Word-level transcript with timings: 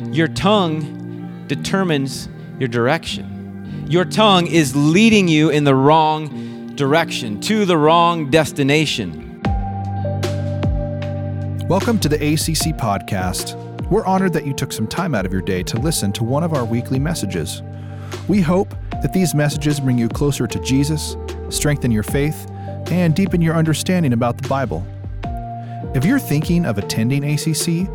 your 0.00 0.28
tongue 0.28 1.44
determines 1.46 2.28
your 2.58 2.68
direction. 2.68 3.86
Your 3.88 4.04
tongue 4.04 4.46
is 4.46 4.76
leading 4.76 5.26
you 5.26 5.48
in 5.48 5.64
the 5.64 5.74
wrong 5.74 6.74
direction, 6.74 7.40
to 7.42 7.64
the 7.64 7.78
wrong 7.78 8.30
destination. 8.30 9.40
Welcome 11.66 11.98
to 12.00 12.08
the 12.10 12.16
ACC 12.16 12.76
podcast. 12.76 13.54
We're 13.90 14.04
honored 14.04 14.34
that 14.34 14.46
you 14.46 14.52
took 14.52 14.72
some 14.72 14.86
time 14.86 15.14
out 15.14 15.24
of 15.24 15.32
your 15.32 15.40
day 15.40 15.62
to 15.62 15.78
listen 15.78 16.12
to 16.12 16.24
one 16.24 16.44
of 16.44 16.52
our 16.52 16.64
weekly 16.64 16.98
messages. 16.98 17.62
We 18.28 18.42
hope 18.42 18.74
that 19.02 19.14
these 19.14 19.34
messages 19.34 19.80
bring 19.80 19.96
you 19.96 20.08
closer 20.08 20.46
to 20.46 20.60
Jesus, 20.60 21.16
strengthen 21.48 21.90
your 21.90 22.02
faith, 22.02 22.50
and 22.90 23.16
deepen 23.16 23.40
your 23.40 23.54
understanding 23.54 24.12
about 24.12 24.42
the 24.42 24.48
Bible. 24.48 24.86
If 25.94 26.04
you're 26.04 26.18
thinking 26.18 26.66
of 26.66 26.76
attending 26.76 27.24
ACC, 27.24 27.88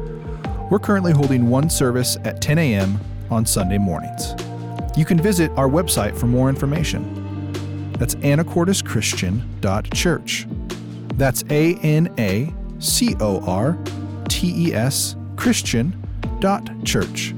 we're 0.71 0.79
currently 0.79 1.11
holding 1.11 1.47
one 1.49 1.69
service 1.69 2.17
at 2.23 2.41
10 2.41 2.57
a.m. 2.57 2.97
on 3.29 3.45
Sunday 3.45 3.77
mornings. 3.77 4.33
You 4.95 5.03
can 5.03 5.19
visit 5.19 5.51
our 5.51 5.67
website 5.67 6.17
for 6.17 6.27
more 6.27 6.47
information. 6.47 7.91
That's 7.99 8.15
anacorteschristian.church. 8.15 10.47
That's 11.15 11.43
A 11.49 11.75
N 11.75 12.15
A 12.17 12.53
C 12.79 13.17
O 13.19 13.45
R 13.45 13.77
T 14.29 14.69
E 14.69 14.73
S 14.73 15.17
Christian.church. 15.35 17.35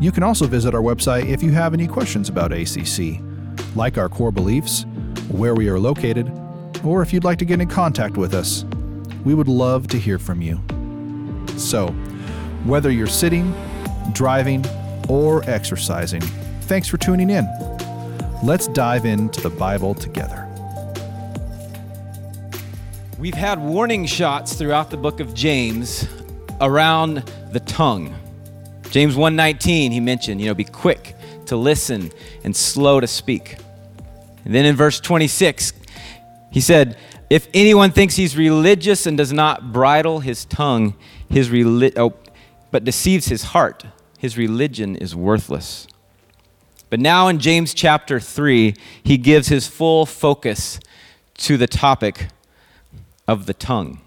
You 0.00 0.10
can 0.12 0.22
also 0.22 0.46
visit 0.46 0.76
our 0.76 0.80
website 0.80 1.28
if 1.28 1.42
you 1.42 1.50
have 1.50 1.74
any 1.74 1.88
questions 1.88 2.28
about 2.28 2.52
ACC, 2.52 3.20
like 3.74 3.98
our 3.98 4.08
core 4.08 4.30
beliefs, 4.30 4.86
where 5.28 5.56
we 5.56 5.68
are 5.68 5.80
located, 5.80 6.30
or 6.84 7.02
if 7.02 7.12
you'd 7.12 7.24
like 7.24 7.38
to 7.38 7.44
get 7.44 7.60
in 7.60 7.66
contact 7.68 8.16
with 8.16 8.32
us. 8.32 8.64
We 9.24 9.34
would 9.34 9.48
love 9.48 9.88
to 9.88 9.98
hear 9.98 10.20
from 10.20 10.40
you. 10.40 10.60
So, 11.56 11.92
whether 12.64 12.90
you're 12.90 13.06
sitting, 13.06 13.54
driving, 14.12 14.64
or 15.08 15.42
exercising, 15.48 16.20
thanks 16.62 16.88
for 16.88 16.96
tuning 16.96 17.30
in. 17.30 17.46
Let's 18.42 18.68
dive 18.68 19.04
into 19.04 19.40
the 19.40 19.50
Bible 19.50 19.94
together. 19.94 20.40
We've 23.18 23.34
had 23.34 23.58
warning 23.60 24.06
shots 24.06 24.54
throughout 24.54 24.90
the 24.90 24.96
book 24.96 25.20
of 25.20 25.34
James 25.34 26.06
around 26.60 27.18
the 27.52 27.60
tongue. 27.60 28.14
James 28.90 29.14
1:19 29.16 29.92
he 29.92 30.00
mentioned, 30.00 30.40
you 30.40 30.46
know, 30.48 30.54
be 30.54 30.64
quick 30.64 31.16
to 31.46 31.56
listen 31.56 32.10
and 32.44 32.54
slow 32.54 33.00
to 33.00 33.06
speak. 33.06 33.56
And 34.44 34.54
then 34.54 34.64
in 34.64 34.76
verse 34.76 35.00
26, 35.00 35.72
he 36.50 36.60
said, 36.60 36.96
if 37.30 37.48
anyone 37.54 37.90
thinks 37.90 38.14
he's 38.16 38.36
religious 38.36 39.06
and 39.06 39.16
does 39.16 39.32
not 39.32 39.72
bridle 39.72 40.20
his 40.20 40.44
tongue, 40.44 40.94
his 41.28 41.48
reli- 41.48 41.96
oh, 41.96 42.14
but 42.74 42.82
deceives 42.82 43.26
his 43.26 43.44
heart, 43.44 43.84
his 44.18 44.36
religion 44.36 44.96
is 44.96 45.14
worthless. 45.14 45.86
But 46.90 46.98
now 46.98 47.28
in 47.28 47.38
James 47.38 47.72
chapter 47.72 48.18
3, 48.18 48.74
he 49.00 49.16
gives 49.16 49.46
his 49.46 49.68
full 49.68 50.06
focus 50.06 50.80
to 51.34 51.56
the 51.56 51.68
topic 51.68 52.30
of 53.28 53.46
the 53.46 53.54
tongue. 53.54 54.00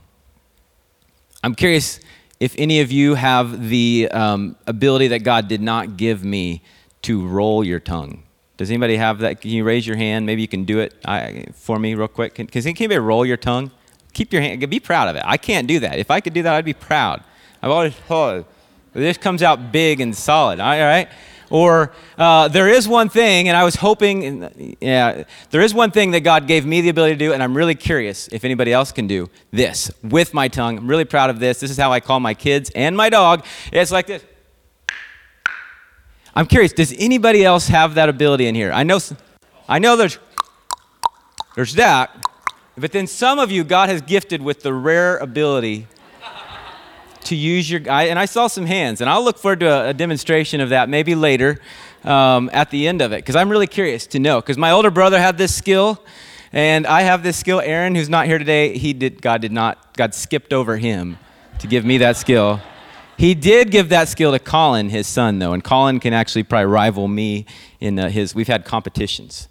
I'm 1.42 1.56
curious 1.56 2.02
if 2.42 2.56
any 2.58 2.82
of 2.82 2.92
you 2.92 3.16
have 3.16 3.70
the 3.70 4.10
um, 4.12 4.58
ability 4.68 5.08
that 5.08 5.20
God 5.20 5.48
did 5.48 5.62
not 5.62 5.95
give 5.95 6.26
me 6.26 6.62
to 7.04 7.26
roll 7.26 7.64
your 7.64 7.80
tongue. 7.80 8.23
Does 8.58 8.70
anybody 8.70 8.98
have 8.98 9.20
that? 9.20 9.40
Can 9.40 9.52
you 9.52 9.64
raise 9.64 9.88
your 9.88 9.95
hand? 9.95 10.26
Maybe 10.26 10.42
you 10.42 10.50
can 10.50 10.66
do 10.66 10.80
it 10.80 10.94
I, 11.06 11.45
for 11.54 11.80
me 11.80 11.95
real 11.95 12.10
quick. 12.10 12.36
Can, 12.36 12.48
can 12.48 12.68
anybody 12.68 13.00
roll 13.00 13.26
your 13.26 13.38
tongue? 13.38 13.72
Keep 14.12 14.34
your 14.34 14.42
hand, 14.42 14.70
be 14.70 14.82
proud 14.82 15.08
of 15.08 15.16
it. 15.16 15.23
I 15.26 15.38
can't 15.38 15.70
do 15.70 15.80
that. 15.80 16.00
If 16.00 16.12
I 16.12 16.20
could 16.20 16.34
do 16.34 16.44
that, 16.44 16.54
I'd 16.54 16.66
be 16.66 16.73
proud. 16.73 17.23
I've 17.62 17.72
always, 17.72 17.94
oh, 18.10 18.44
this 19.02 19.17
comes 19.17 19.44
out 19.44 19.72
big 19.72 20.02
and 20.02 20.16
solid. 20.16 20.59
All 20.59 20.70
right? 20.70 21.09
Or 21.50 21.94
uh, 22.17 22.50
there 22.50 22.67
is 22.67 22.88
one 22.88 23.08
thing, 23.08 23.48
and 23.48 23.56
I 23.56 23.64
was 23.64 23.76
hoping, 23.76 24.76
yeah, 24.82 25.23
there 25.49 25.61
is 25.61 25.73
one 25.73 25.92
thing 25.92 26.11
that 26.11 26.20
God 26.20 26.45
gave 26.45 26.66
me 26.66 26.82
the 26.82 26.89
ability 26.89 27.14
to 27.14 27.20
do, 27.20 27.32
and 27.32 27.42
I'm 27.42 27.55
really 27.55 27.76
curious 27.76 28.27
if 28.33 28.44
anybody 28.44 28.73
else 28.73 28.92
can 28.92 29.08
do 29.08 29.30
this 29.52 29.89
with 30.04 30.33
my 30.33 30.49
tongue. 30.49 30.77
I'm 30.77 30.88
really 30.88 31.05
proud 31.05 31.30
of 31.30 31.39
this. 31.39 31.61
This 31.61 31.72
is 31.72 31.77
how 31.77 31.94
I 31.94 32.02
call 32.02 32.20
my 32.20 32.33
kids 32.33 32.70
and 32.76 32.98
my 32.98 33.10
dog. 33.10 33.45
It's 33.72 33.92
like 33.92 34.08
this. 34.08 34.26
I'm 36.36 36.48
curious, 36.48 36.73
does 36.73 36.93
anybody 36.99 37.45
else 37.45 37.70
have 37.70 37.95
that 37.95 38.10
ability 38.10 38.45
in 38.48 38.54
here? 38.54 38.72
I 38.72 38.83
know, 38.83 38.99
I 39.70 39.80
know 39.80 39.95
there's, 39.95 40.20
there's 41.55 41.73
that, 41.76 42.11
but 42.77 42.92
then 42.92 43.08
some 43.08 43.39
of 43.39 43.52
you, 43.52 43.64
God 43.64 43.89
has 43.89 44.02
gifted 44.02 44.42
with 44.42 44.61
the 44.61 44.73
rare 44.73 45.17
ability 45.17 45.88
to 47.27 47.36
use 47.36 47.70
your, 47.70 47.82
I, 47.89 48.04
and 48.04 48.20
I 48.20 48.26
saw 48.26 48.48
some 48.48 48.65
hands, 48.65 49.02
and 49.02 49.10
I'll 49.10 49.23
look 49.23 49.38
forward 49.38 49.61
to 49.61 49.67
a, 49.67 49.89
a 49.89 49.93
demonstration 49.93 50.61
of 50.61 50.70
that 50.70 50.89
maybe 50.89 51.15
later 51.15 51.60
um, 52.04 52.49
at 52.54 52.70
the 52.71 52.88
end 52.88 53.02
of 53.02 53.11
it, 53.11 53.17
because 53.17 53.36
I'm 53.36 53.49
really 53.49 53.67
curious 53.67 54.08
to 54.08 54.20
know. 54.20 54.42
Because 54.42 54.58
my 54.58 54.71
older 54.71 54.92
brother 54.92 55.20
had 55.20 55.37
this 55.37 55.54
skill, 55.54 56.04
and 56.52 56.87
I 56.87 57.02
have 57.02 57.23
this 57.23 57.37
skill. 57.37 57.60
Aaron, 57.60 57.95
who's 57.95 58.10
not 58.10 58.26
here 58.26 58.37
today, 58.37 58.77
he 58.77 58.93
did, 58.93 59.21
God 59.21 59.42
did 59.42 59.52
not, 59.52 59.95
God 59.95 60.14
skipped 60.14 60.54
over 60.54 60.77
him 60.77 61.17
to 61.60 61.67
give 61.67 61.83
me 61.86 61.98
that 61.99 62.17
skill. 62.17 62.61
He 63.17 63.33
did 63.33 63.71
give 63.71 63.89
that 63.89 64.08
skill 64.10 64.32
to 64.32 64.39
Colin, 64.39 64.89
his 64.89 65.08
son, 65.08 65.39
though, 65.39 65.54
and 65.54 65.64
Colin 65.64 65.99
can 65.99 66.14
actually 66.14 66.43
probably 66.43 66.67
rival 66.67 67.08
me 67.08 67.45
in 67.80 67.98
uh, 67.98 68.10
his. 68.10 68.36
We've 68.36 68.48
had 68.48 68.64
competitions. 68.64 69.48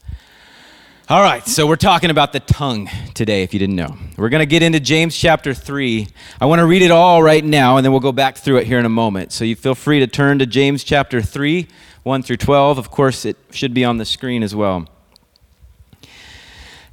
All 1.09 1.23
right, 1.23 1.47
so 1.47 1.67
we're 1.67 1.77
talking 1.77 2.11
about 2.11 2.33
the 2.33 2.41
tongue 2.41 2.91
today, 3.15 3.43
if 3.45 3.53
you 3.53 3.61
didn't 3.61 3.77
know. 3.77 3.97
We're 4.17 4.29
going 4.29 4.41
to 4.41 4.47
get 4.47 4.63
into 4.63 4.81
James 4.81 5.17
chapter 5.17 5.55
3. 5.55 6.09
I 6.41 6.47
want 6.47 6.59
to 6.59 6.67
read 6.67 6.83
it 6.83 6.91
all 6.91 7.23
right 7.23 7.45
now, 7.45 7.77
and 7.77 7.85
then 7.85 7.93
we'll 7.93 8.01
go 8.01 8.13
back 8.13 8.37
through 8.37 8.57
it 8.57 8.67
here 8.67 8.79
in 8.79 8.85
a 8.85 8.89
moment. 8.91 9.31
So 9.33 9.45
you 9.45 9.55
feel 9.55 9.77
free 9.77 10.01
to 10.01 10.07
turn 10.07 10.41
to 10.41 10.47
James 10.47 10.83
chapter 10.83 11.23
3, 11.23 11.69
1 12.03 12.23
through 12.23 12.39
12. 12.39 12.79
Of 12.79 12.91
course, 12.91 13.25
it 13.25 13.37
should 13.53 13.73
be 13.73 13.85
on 13.85 13.99
the 13.99 14.05
screen 14.05 14.43
as 14.43 14.55
well. 14.55 14.89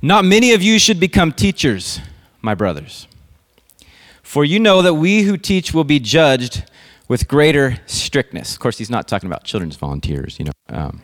Not 0.01 0.25
many 0.25 0.53
of 0.53 0.61
you 0.61 0.77
should 0.77 0.99
become 0.99 1.31
teachers, 1.31 1.99
my 2.41 2.53
brothers 2.53 3.07
for 4.33 4.43
you 4.43 4.59
know 4.59 4.81
that 4.81 4.95
we 4.95 5.21
who 5.21 5.37
teach 5.37 5.75
will 5.75 5.83
be 5.83 5.99
judged 5.99 6.63
with 7.07 7.27
greater 7.27 7.77
strictness. 7.85 8.53
Of 8.53 8.59
course, 8.59 8.79
he's 8.79 8.89
not 8.89 9.07
talking 9.07 9.27
about 9.27 9.43
children's 9.43 9.75
volunteers, 9.75 10.39
you 10.39 10.45
know. 10.45 10.51
Um, 10.69 11.03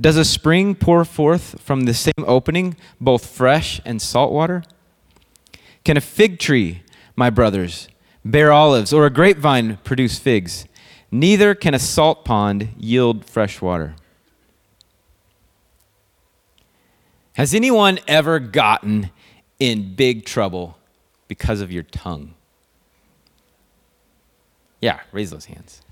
Does 0.00 0.16
a 0.16 0.24
spring 0.24 0.74
pour 0.74 1.04
forth 1.04 1.60
from 1.60 1.82
the 1.82 1.94
same 1.94 2.12
opening 2.18 2.76
both 3.00 3.26
fresh 3.26 3.80
and 3.84 4.00
salt 4.00 4.32
water? 4.32 4.62
Can 5.84 5.96
a 5.96 6.00
fig 6.00 6.38
tree, 6.38 6.82
my 7.16 7.30
brothers, 7.30 7.88
bear 8.24 8.52
olives, 8.52 8.92
or 8.92 9.06
a 9.06 9.10
grapevine 9.10 9.78
produce 9.78 10.18
figs? 10.18 10.66
Neither 11.10 11.54
can 11.54 11.74
a 11.74 11.78
salt 11.78 12.24
pond 12.24 12.68
yield 12.76 13.24
fresh 13.24 13.60
water. 13.60 13.96
Has 17.32 17.54
anyone 17.54 17.98
ever 18.06 18.38
gotten 18.38 19.10
in 19.58 19.94
big 19.94 20.24
trouble 20.24 20.76
because 21.28 21.60
of 21.60 21.72
your 21.72 21.84
tongue? 21.84 22.34
Yeah, 24.80 25.00
raise 25.12 25.30
those 25.30 25.46
hands. 25.46 25.82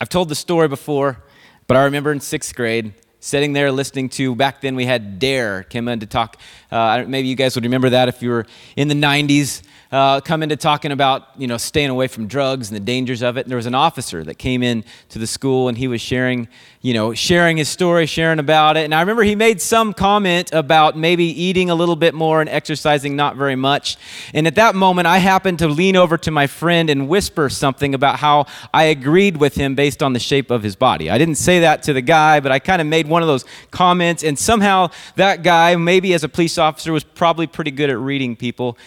I've 0.00 0.08
told 0.08 0.28
the 0.28 0.34
story 0.34 0.68
before, 0.68 1.22
but 1.66 1.76
I 1.76 1.84
remember 1.84 2.12
in 2.12 2.20
sixth 2.20 2.54
grade 2.54 2.94
sitting 3.20 3.52
there 3.52 3.70
listening 3.70 4.08
to, 4.08 4.34
back 4.34 4.60
then 4.60 4.74
we 4.74 4.84
had 4.84 5.18
DARE 5.20 5.62
came 5.62 5.86
in 5.86 6.00
to 6.00 6.06
talk. 6.06 6.36
Uh, 6.70 7.04
maybe 7.06 7.28
you 7.28 7.36
guys 7.36 7.54
would 7.54 7.64
remember 7.64 7.90
that 7.90 8.08
if 8.08 8.20
you 8.20 8.30
were 8.30 8.46
in 8.76 8.88
the 8.88 8.94
90s 8.94 9.62
uh, 9.92 10.22
come 10.22 10.42
into 10.42 10.56
talking 10.56 10.90
about 10.90 11.28
you 11.36 11.46
know 11.46 11.58
staying 11.58 11.90
away 11.90 12.08
from 12.08 12.26
drugs 12.26 12.70
and 12.70 12.76
the 12.76 12.84
dangers 12.84 13.22
of 13.22 13.36
it. 13.36 13.42
And 13.42 13.50
there 13.50 13.56
was 13.56 13.66
an 13.66 13.74
officer 13.74 14.24
that 14.24 14.38
came 14.38 14.62
in 14.62 14.84
to 15.10 15.18
the 15.18 15.26
school 15.26 15.68
and 15.68 15.76
he 15.76 15.86
was 15.86 16.00
sharing 16.00 16.48
you 16.80 16.94
know 16.94 17.12
sharing 17.12 17.58
his 17.58 17.68
story, 17.68 18.06
sharing 18.06 18.38
about 18.38 18.78
it. 18.78 18.84
And 18.84 18.94
I 18.94 19.00
remember 19.00 19.22
he 19.22 19.36
made 19.36 19.60
some 19.60 19.92
comment 19.92 20.50
about 20.52 20.96
maybe 20.96 21.24
eating 21.24 21.68
a 21.68 21.74
little 21.74 21.94
bit 21.94 22.14
more 22.14 22.40
and 22.40 22.48
exercising 22.48 23.14
not 23.14 23.36
very 23.36 23.54
much. 23.54 23.98
And 24.32 24.46
at 24.46 24.54
that 24.54 24.74
moment, 24.74 25.06
I 25.06 25.18
happened 25.18 25.58
to 25.58 25.68
lean 25.68 25.94
over 25.94 26.16
to 26.18 26.30
my 26.30 26.46
friend 26.46 26.88
and 26.88 27.06
whisper 27.06 27.50
something 27.50 27.94
about 27.94 28.18
how 28.18 28.46
I 28.72 28.84
agreed 28.84 29.36
with 29.36 29.54
him 29.54 29.74
based 29.74 30.02
on 30.02 30.14
the 30.14 30.18
shape 30.18 30.50
of 30.50 30.62
his 30.62 30.74
body. 30.74 31.10
I 31.10 31.18
didn't 31.18 31.34
say 31.34 31.60
that 31.60 31.82
to 31.84 31.92
the 31.92 32.00
guy, 32.02 32.40
but 32.40 32.50
I 32.50 32.58
kind 32.58 32.80
of 32.80 32.86
made 32.86 33.06
one 33.06 33.20
of 33.20 33.28
those 33.28 33.44
comments. 33.70 34.24
And 34.24 34.38
somehow 34.38 34.88
that 35.16 35.42
guy, 35.42 35.76
maybe 35.76 36.14
as 36.14 36.24
a 36.24 36.28
police 36.30 36.56
officer, 36.56 36.92
was 36.92 37.04
probably 37.04 37.46
pretty 37.46 37.70
good 37.70 37.90
at 37.90 37.98
reading 37.98 38.36
people 38.36 38.78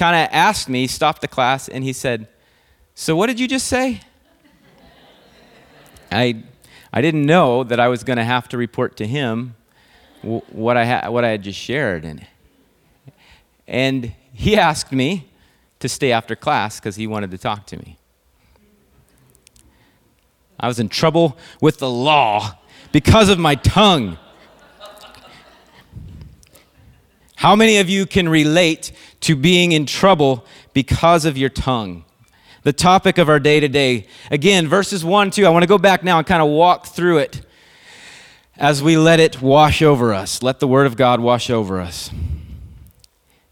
kind 0.00 0.16
of 0.16 0.32
asked 0.32 0.66
me, 0.66 0.86
stopped 0.86 1.20
the 1.20 1.28
class, 1.28 1.68
and 1.68 1.84
he 1.84 1.92
said, 1.92 2.26
So 2.94 3.14
what 3.14 3.26
did 3.26 3.38
you 3.38 3.46
just 3.46 3.66
say? 3.66 4.00
I, 6.10 6.42
I 6.90 7.02
didn't 7.02 7.26
know 7.26 7.64
that 7.64 7.78
I 7.78 7.88
was 7.88 8.02
going 8.02 8.16
to 8.16 8.24
have 8.24 8.48
to 8.48 8.56
report 8.56 8.96
to 8.96 9.06
him 9.06 9.56
what, 10.22 10.78
I 10.78 10.86
ha- 10.86 11.10
what 11.10 11.22
I 11.22 11.28
had 11.28 11.42
just 11.42 11.58
shared. 11.58 12.06
And, 12.06 12.26
and 13.68 14.14
he 14.32 14.56
asked 14.56 14.90
me 14.90 15.28
to 15.80 15.88
stay 15.88 16.12
after 16.12 16.34
class 16.34 16.80
because 16.80 16.96
he 16.96 17.06
wanted 17.06 17.30
to 17.32 17.38
talk 17.38 17.66
to 17.66 17.76
me. 17.76 17.98
I 20.58 20.66
was 20.66 20.80
in 20.80 20.88
trouble 20.88 21.36
with 21.60 21.76
the 21.76 21.90
law 21.90 22.58
because 22.90 23.28
of 23.28 23.38
my 23.38 23.54
tongue. 23.54 24.16
How 27.36 27.54
many 27.54 27.78
of 27.78 27.88
you 27.88 28.04
can 28.04 28.28
relate 28.28 28.92
to 29.20 29.36
being 29.36 29.72
in 29.72 29.86
trouble 29.86 30.44
because 30.72 31.24
of 31.24 31.36
your 31.36 31.50
tongue? 31.50 32.04
The 32.62 32.72
topic 32.72 33.18
of 33.18 33.28
our 33.28 33.40
day 33.40 33.58
today. 33.60 34.06
Again, 34.30 34.68
verses 34.68 35.04
1, 35.04 35.30
2. 35.30 35.46
I 35.46 35.50
want 35.50 35.62
to 35.62 35.68
go 35.68 35.78
back 35.78 36.04
now 36.04 36.18
and 36.18 36.26
kind 36.26 36.42
of 36.42 36.48
walk 36.48 36.86
through 36.86 37.18
it 37.18 37.42
as 38.56 38.82
we 38.82 38.98
let 38.98 39.18
it 39.18 39.40
wash 39.40 39.80
over 39.80 40.12
us. 40.12 40.42
Let 40.42 40.60
the 40.60 40.68
Word 40.68 40.86
of 40.86 40.96
God 40.96 41.20
wash 41.20 41.48
over 41.48 41.80
us. 41.80 42.10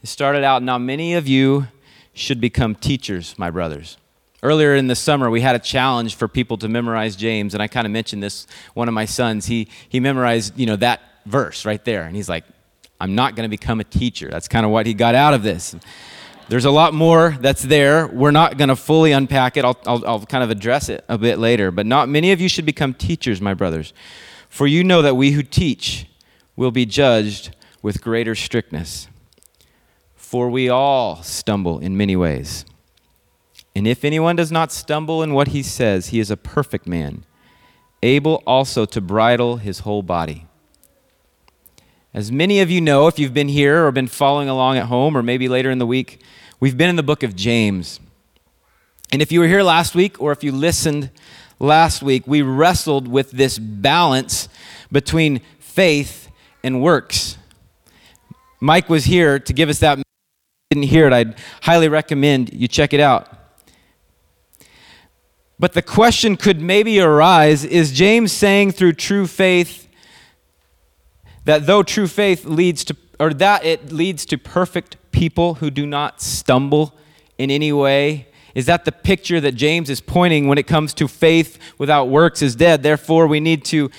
It 0.02 0.06
started 0.06 0.44
out, 0.44 0.62
now 0.62 0.78
many 0.78 1.14
of 1.14 1.26
you 1.26 1.68
should 2.12 2.40
become 2.40 2.74
teachers, 2.74 3.38
my 3.38 3.50
brothers. 3.50 3.96
Earlier 4.42 4.74
in 4.74 4.86
the 4.86 4.94
summer, 4.94 5.30
we 5.30 5.40
had 5.40 5.56
a 5.56 5.58
challenge 5.58 6.14
for 6.14 6.28
people 6.28 6.58
to 6.58 6.68
memorize 6.68 7.16
James, 7.16 7.54
and 7.54 7.62
I 7.62 7.66
kind 7.66 7.86
of 7.86 7.90
mentioned 7.90 8.22
this. 8.22 8.46
One 8.74 8.86
of 8.86 8.94
my 8.94 9.04
sons, 9.04 9.46
he, 9.46 9.68
he 9.88 9.98
memorized, 9.98 10.56
you 10.58 10.66
know, 10.66 10.76
that 10.76 11.00
verse 11.26 11.64
right 11.64 11.84
there, 11.84 12.04
and 12.04 12.14
he's 12.14 12.28
like, 12.28 12.44
I'm 13.00 13.14
not 13.14 13.36
going 13.36 13.44
to 13.44 13.50
become 13.50 13.80
a 13.80 13.84
teacher. 13.84 14.28
That's 14.30 14.48
kind 14.48 14.66
of 14.66 14.72
what 14.72 14.86
he 14.86 14.94
got 14.94 15.14
out 15.14 15.34
of 15.34 15.42
this. 15.42 15.74
There's 16.48 16.64
a 16.64 16.70
lot 16.70 16.94
more 16.94 17.36
that's 17.40 17.62
there. 17.62 18.06
We're 18.06 18.30
not 18.30 18.56
going 18.56 18.68
to 18.68 18.76
fully 18.76 19.12
unpack 19.12 19.56
it. 19.56 19.64
I'll, 19.64 19.78
I'll, 19.86 20.06
I'll, 20.06 20.26
kind 20.26 20.42
of 20.42 20.50
address 20.50 20.88
it 20.88 21.04
a 21.08 21.18
bit 21.18 21.38
later. 21.38 21.70
But 21.70 21.86
not 21.86 22.08
many 22.08 22.32
of 22.32 22.40
you 22.40 22.48
should 22.48 22.64
become 22.64 22.94
teachers, 22.94 23.40
my 23.40 23.54
brothers. 23.54 23.92
For 24.48 24.66
you 24.66 24.82
know 24.82 25.02
that 25.02 25.14
we 25.14 25.32
who 25.32 25.42
teach 25.42 26.06
will 26.56 26.70
be 26.70 26.86
judged 26.86 27.54
with 27.82 28.02
greater 28.02 28.34
strictness. 28.34 29.08
For 30.16 30.48
we 30.48 30.68
all 30.68 31.22
stumble 31.22 31.78
in 31.78 31.96
many 31.96 32.16
ways. 32.16 32.64
And 33.76 33.86
if 33.86 34.04
anyone 34.04 34.34
does 34.34 34.50
not 34.50 34.72
stumble 34.72 35.22
in 35.22 35.34
what 35.34 35.48
he 35.48 35.62
says, 35.62 36.08
he 36.08 36.18
is 36.18 36.32
a 36.32 36.36
perfect 36.36 36.86
man, 36.86 37.24
able 38.02 38.42
also 38.44 38.84
to 38.86 39.00
bridle 39.00 39.58
his 39.58 39.80
whole 39.80 40.02
body. 40.02 40.47
As 42.18 42.32
many 42.32 42.58
of 42.58 42.68
you 42.68 42.80
know, 42.80 43.06
if 43.06 43.16
you've 43.20 43.32
been 43.32 43.46
here 43.46 43.86
or 43.86 43.92
been 43.92 44.08
following 44.08 44.48
along 44.48 44.76
at 44.76 44.86
home 44.86 45.16
or 45.16 45.22
maybe 45.22 45.48
later 45.48 45.70
in 45.70 45.78
the 45.78 45.86
week, 45.86 46.20
we've 46.58 46.76
been 46.76 46.90
in 46.90 46.96
the 46.96 47.02
book 47.04 47.22
of 47.22 47.36
James. 47.36 48.00
And 49.12 49.22
if 49.22 49.30
you 49.30 49.38
were 49.38 49.46
here 49.46 49.62
last 49.62 49.94
week 49.94 50.20
or 50.20 50.32
if 50.32 50.42
you 50.42 50.50
listened 50.50 51.12
last 51.60 52.02
week, 52.02 52.26
we 52.26 52.42
wrestled 52.42 53.06
with 53.06 53.30
this 53.30 53.60
balance 53.60 54.48
between 54.90 55.42
faith 55.60 56.28
and 56.64 56.82
works. 56.82 57.38
Mike 58.58 58.88
was 58.88 59.04
here 59.04 59.38
to 59.38 59.52
give 59.52 59.68
us 59.68 59.78
that. 59.78 60.00
Didn't 60.72 60.88
hear 60.88 61.06
it. 61.06 61.12
I'd 61.12 61.38
highly 61.62 61.88
recommend 61.88 62.52
you 62.52 62.66
check 62.66 62.92
it 62.92 62.98
out. 62.98 63.28
But 65.56 65.74
the 65.74 65.82
question 65.82 66.36
could 66.36 66.60
maybe 66.60 66.98
arise 66.98 67.64
is 67.64 67.92
James 67.92 68.32
saying 68.32 68.72
through 68.72 68.94
true 68.94 69.28
faith 69.28 69.87
that 71.48 71.64
though 71.64 71.82
true 71.82 72.06
faith 72.06 72.44
leads 72.44 72.84
to, 72.84 72.94
or 73.18 73.32
that 73.32 73.64
it 73.64 73.90
leads 73.90 74.26
to 74.26 74.36
perfect 74.36 74.98
people 75.12 75.54
who 75.54 75.70
do 75.70 75.86
not 75.86 76.20
stumble 76.20 76.94
in 77.38 77.50
any 77.50 77.72
way? 77.72 78.28
Is 78.54 78.66
that 78.66 78.84
the 78.84 78.92
picture 78.92 79.40
that 79.40 79.52
James 79.52 79.88
is 79.88 80.02
pointing 80.02 80.46
when 80.48 80.58
it 80.58 80.66
comes 80.66 80.92
to 80.92 81.08
faith 81.08 81.58
without 81.78 82.10
works 82.10 82.42
is 82.42 82.54
dead? 82.54 82.82
Therefore, 82.82 83.26
we 83.26 83.40
need 83.40 83.64
to, 83.64 83.90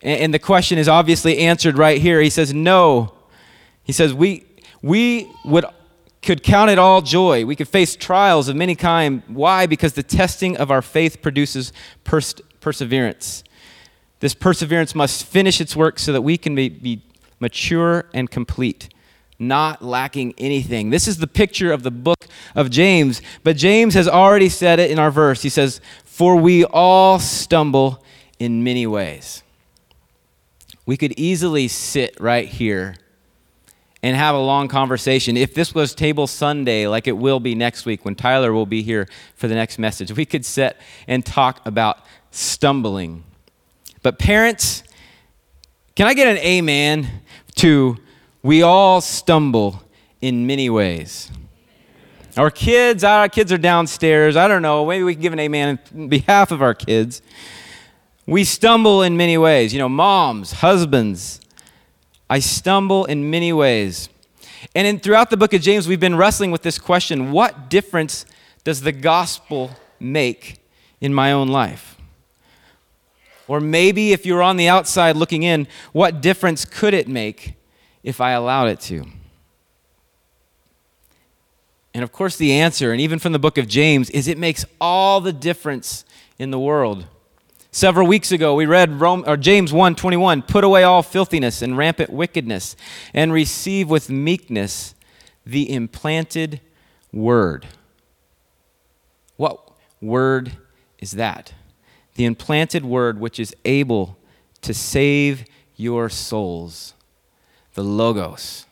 and 0.00 0.32
the 0.32 0.38
question 0.38 0.78
is 0.78 0.88
obviously 0.88 1.36
answered 1.40 1.76
right 1.76 2.00
here. 2.00 2.18
He 2.22 2.30
says, 2.30 2.54
No. 2.54 3.12
He 3.84 3.92
says, 3.92 4.14
We, 4.14 4.46
we 4.80 5.30
would 5.44 5.66
could 6.22 6.42
count 6.42 6.70
it 6.70 6.78
all 6.78 7.02
joy. 7.02 7.44
We 7.44 7.56
could 7.56 7.68
face 7.68 7.94
trials 7.94 8.48
of 8.48 8.56
many 8.56 8.74
kind. 8.74 9.22
Why? 9.28 9.66
Because 9.66 9.92
the 9.92 10.02
testing 10.02 10.56
of 10.56 10.70
our 10.70 10.80
faith 10.80 11.20
produces 11.20 11.74
pers- 12.04 12.40
perseverance. 12.60 13.44
This 14.20 14.34
perseverance 14.34 14.94
must 14.94 15.24
finish 15.24 15.60
its 15.60 15.76
work 15.76 15.98
so 15.98 16.12
that 16.12 16.22
we 16.22 16.38
can 16.38 16.54
be, 16.54 17.02
mature 17.38 18.06
and 18.14 18.30
complete, 18.30 18.88
not 19.38 19.82
lacking 19.82 20.34
anything. 20.38 20.88
This 20.88 21.06
is 21.06 21.18
the 21.18 21.26
picture 21.26 21.70
of 21.70 21.82
the 21.82 21.90
book 21.90 22.26
of 22.54 22.70
James. 22.70 23.20
But 23.44 23.56
James 23.56 23.92
has 23.92 24.08
already 24.08 24.48
said 24.48 24.78
it 24.80 24.90
in 24.90 24.98
our 24.98 25.10
verse. 25.10 25.42
He 25.42 25.50
says, 25.50 25.82
For 26.04 26.36
we 26.36 26.64
all 26.64 27.18
stumble 27.18 28.02
in 28.38 28.64
many 28.64 28.86
ways. 28.86 29.42
We 30.86 30.96
could 30.96 31.12
easily 31.18 31.68
sit 31.68 32.18
right 32.18 32.48
here 32.48 32.96
and 34.02 34.16
have 34.16 34.34
a 34.34 34.40
long 34.40 34.68
conversation. 34.68 35.36
If 35.36 35.52
this 35.52 35.74
was 35.74 35.94
Table 35.94 36.26
Sunday, 36.26 36.86
like 36.86 37.06
it 37.06 37.16
will 37.18 37.40
be 37.40 37.54
next 37.54 37.84
week 37.84 38.04
when 38.04 38.14
Tyler 38.14 38.52
will 38.52 38.66
be 38.66 38.82
here 38.82 39.08
for 39.34 39.48
the 39.48 39.54
next 39.54 39.78
message, 39.78 40.12
we 40.12 40.24
could 40.24 40.46
sit 40.46 40.78
and 41.06 41.26
talk 41.26 41.60
about 41.66 41.98
stumbling 42.30 43.24
but 44.06 44.20
parents, 44.20 44.84
can 45.96 46.06
I 46.06 46.14
get 46.14 46.28
an 46.28 46.38
amen 46.38 47.08
to 47.56 47.96
we 48.40 48.62
all 48.62 49.00
stumble 49.00 49.82
in 50.20 50.46
many 50.46 50.70
ways? 50.70 51.28
Our 52.36 52.52
kids, 52.52 53.02
our 53.02 53.28
kids 53.28 53.50
are 53.50 53.58
downstairs. 53.58 54.36
I 54.36 54.46
don't 54.46 54.62
know. 54.62 54.86
Maybe 54.86 55.02
we 55.02 55.14
can 55.14 55.22
give 55.22 55.32
an 55.32 55.40
amen 55.40 55.80
on 55.92 56.06
behalf 56.06 56.52
of 56.52 56.62
our 56.62 56.72
kids. 56.72 57.20
We 58.26 58.44
stumble 58.44 59.02
in 59.02 59.16
many 59.16 59.38
ways. 59.38 59.72
You 59.72 59.80
know, 59.80 59.88
moms, 59.88 60.52
husbands. 60.52 61.40
I 62.30 62.38
stumble 62.38 63.06
in 63.06 63.28
many 63.28 63.52
ways. 63.52 64.08
And 64.76 64.86
in, 64.86 65.00
throughout 65.00 65.30
the 65.30 65.36
book 65.36 65.52
of 65.52 65.62
James, 65.62 65.88
we've 65.88 65.98
been 65.98 66.14
wrestling 66.14 66.52
with 66.52 66.62
this 66.62 66.78
question 66.78 67.32
what 67.32 67.68
difference 67.68 68.24
does 68.62 68.82
the 68.82 68.92
gospel 68.92 69.72
make 69.98 70.58
in 71.00 71.12
my 71.12 71.32
own 71.32 71.48
life? 71.48 71.95
Or 73.48 73.60
maybe 73.60 74.12
if 74.12 74.26
you're 74.26 74.42
on 74.42 74.56
the 74.56 74.68
outside 74.68 75.16
looking 75.16 75.42
in, 75.42 75.68
what 75.92 76.20
difference 76.20 76.64
could 76.64 76.94
it 76.94 77.08
make 77.08 77.54
if 78.02 78.20
I 78.20 78.32
allowed 78.32 78.68
it 78.68 78.80
to? 78.80 79.06
And 81.94 82.02
of 82.02 82.12
course, 82.12 82.36
the 82.36 82.52
answer, 82.52 82.92
and 82.92 83.00
even 83.00 83.18
from 83.18 83.32
the 83.32 83.38
book 83.38 83.56
of 83.56 83.66
James, 83.66 84.10
is 84.10 84.28
it 84.28 84.36
makes 84.36 84.66
all 84.80 85.20
the 85.20 85.32
difference 85.32 86.04
in 86.38 86.50
the 86.50 86.58
world. 86.58 87.06
Several 87.70 88.06
weeks 88.06 88.32
ago, 88.32 88.54
we 88.54 88.66
read 88.66 89.00
Rome, 89.00 89.24
or 89.26 89.36
James 89.36 89.72
1:21, 89.72 90.42
"Put 90.42 90.64
away 90.64 90.82
all 90.82 91.02
filthiness 91.02 91.62
and 91.62 91.76
rampant 91.76 92.10
wickedness, 92.10 92.76
and 93.14 93.32
receive 93.32 93.88
with 93.88 94.10
meekness 94.10 94.94
the 95.44 95.70
implanted 95.70 96.60
word." 97.12 97.66
What 99.36 99.70
word 100.00 100.52
is 100.98 101.12
that? 101.12 101.52
The 102.16 102.24
implanted 102.24 102.84
word 102.84 103.20
which 103.20 103.38
is 103.38 103.54
able 103.64 104.16
to 104.62 104.74
save 104.74 105.44
your 105.76 106.08
souls. 106.08 106.94
The 107.74 107.84
Logos. 107.84 108.66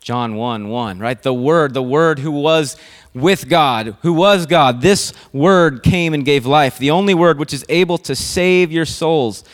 John 0.00 0.36
1 0.36 0.68
1, 0.68 0.98
right? 0.98 1.22
The 1.22 1.32
Word, 1.32 1.72
the 1.72 1.82
Word 1.82 2.18
who 2.18 2.30
was 2.30 2.76
with 3.14 3.48
God, 3.48 3.96
who 4.02 4.12
was 4.12 4.44
God. 4.44 4.82
This 4.82 5.14
Word 5.32 5.82
came 5.82 6.12
and 6.12 6.26
gave 6.26 6.44
life. 6.44 6.76
The 6.76 6.90
only 6.90 7.14
Word 7.14 7.38
which 7.38 7.54
is 7.54 7.64
able 7.70 7.96
to 7.98 8.14
save 8.14 8.70
your 8.70 8.84
souls. 8.84 9.44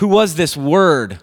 Who 0.00 0.08
was 0.08 0.36
this 0.36 0.56
word? 0.56 1.18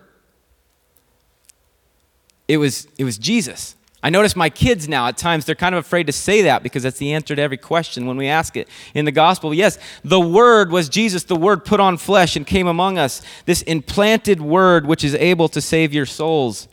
It 2.48 2.58
was, 2.58 2.88
it 2.98 3.06
was 3.06 3.18
Jesus. 3.18 3.76
I 4.08 4.10
notice 4.10 4.38
my 4.38 4.50
kids 4.50 4.88
now, 4.88 5.08
at 5.08 5.18
times, 5.18 5.44
they're 5.44 5.54
kind 5.54 5.76
of 5.76 5.86
afraid 5.86 6.08
to 6.08 6.14
say 6.14 6.44
that 6.44 6.64
because 6.64 6.84
that's 6.84 6.98
the 6.98 7.12
answer 7.12 7.36
to 7.36 7.42
every 7.42 7.58
question 7.58 8.06
when 8.06 8.16
we 8.16 8.30
ask 8.30 8.56
it. 8.56 8.70
In 8.94 9.04
the 9.04 9.12
gospel, 9.12 9.54
yes, 9.54 9.78
the 10.02 10.18
Word 10.18 10.72
was 10.72 10.88
Jesus, 10.88 11.26
the 11.26 11.36
Word 11.36 11.66
put 11.66 11.82
on 11.82 11.98
flesh 11.98 12.38
and 12.38 12.48
came 12.48 12.68
among 12.68 12.98
us. 12.98 13.22
This 13.44 13.64
implanted 13.64 14.40
Word 14.40 14.88
which 14.88 15.04
is 15.04 15.14
able 15.16 15.50
to 15.50 15.60
save 15.60 15.94
your 15.94 16.06
souls. 16.06 16.70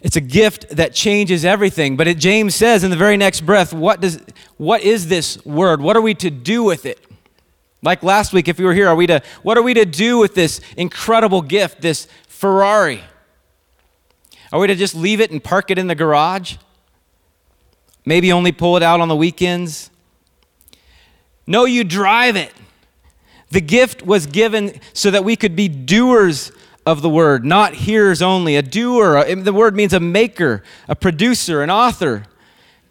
It's 0.00 0.16
a 0.16 0.20
gift 0.20 0.70
that 0.70 0.94
changes 0.94 1.44
everything. 1.44 1.96
But 1.96 2.08
it, 2.08 2.18
James 2.18 2.56
says 2.56 2.82
in 2.82 2.90
the 2.90 2.96
very 2.96 3.16
next 3.16 3.42
breath, 3.42 3.72
what, 3.72 4.00
does, 4.00 4.20
what 4.56 4.82
is 4.82 5.06
this 5.06 5.46
Word? 5.46 5.80
What 5.80 5.96
are 5.96 6.02
we 6.02 6.14
to 6.14 6.28
do 6.28 6.64
with 6.64 6.86
it? 6.86 6.98
Like 7.82 8.02
last 8.02 8.32
week, 8.32 8.48
if 8.48 8.58
you 8.58 8.64
were 8.64 8.74
here, 8.74 8.88
are 8.88 8.96
we 8.96 9.06
to, 9.06 9.22
what 9.44 9.56
are 9.56 9.62
we 9.62 9.74
to 9.74 9.84
do 9.84 10.18
with 10.18 10.34
this 10.34 10.60
incredible 10.76 11.40
gift, 11.40 11.82
this 11.82 12.08
Ferrari? 12.26 13.04
Are 14.54 14.60
we 14.60 14.68
to 14.68 14.76
just 14.76 14.94
leave 14.94 15.20
it 15.20 15.32
and 15.32 15.42
park 15.42 15.72
it 15.72 15.80
in 15.80 15.88
the 15.88 15.96
garage? 15.96 16.58
Maybe 18.04 18.30
only 18.30 18.52
pull 18.52 18.76
it 18.76 18.84
out 18.84 19.00
on 19.00 19.08
the 19.08 19.16
weekends? 19.16 19.90
No, 21.44 21.64
you 21.64 21.82
drive 21.82 22.36
it. 22.36 22.52
The 23.50 23.60
gift 23.60 24.06
was 24.06 24.26
given 24.26 24.78
so 24.92 25.10
that 25.10 25.24
we 25.24 25.34
could 25.34 25.56
be 25.56 25.66
doers 25.66 26.52
of 26.86 27.02
the 27.02 27.10
word, 27.10 27.44
not 27.44 27.74
hearers 27.74 28.22
only. 28.22 28.54
A 28.54 28.62
doer, 28.62 29.24
the 29.34 29.52
word 29.52 29.74
means 29.74 29.92
a 29.92 29.98
maker, 29.98 30.62
a 30.86 30.94
producer, 30.94 31.60
an 31.60 31.68
author. 31.68 32.22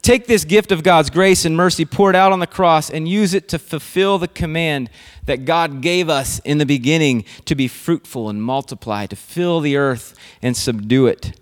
Take 0.01 0.27
this 0.27 0.43
gift 0.43 0.69
of 0.69 0.83
God's 0.83 1.09
grace 1.09 1.45
and 1.45 1.55
mercy 1.55 1.85
poured 1.85 2.13
out 2.13 2.33
on 2.33 2.41
the 2.41 2.47
cross 2.47 2.89
and 2.89 3.07
use 3.07 3.33
it 3.33 3.47
to 3.47 3.57
fulfill 3.57 4.17
the 4.17 4.27
command 4.27 4.89
that 5.27 5.45
God 5.45 5.79
gave 5.79 6.09
us 6.09 6.39
in 6.39 6.57
the 6.57 6.65
beginning 6.65 7.23
to 7.45 7.55
be 7.55 7.69
fruitful 7.69 8.27
and 8.27 8.43
multiply, 8.43 9.05
to 9.05 9.15
fill 9.15 9.61
the 9.61 9.77
earth 9.77 10.13
and 10.41 10.57
subdue 10.57 11.07
it. 11.07 11.39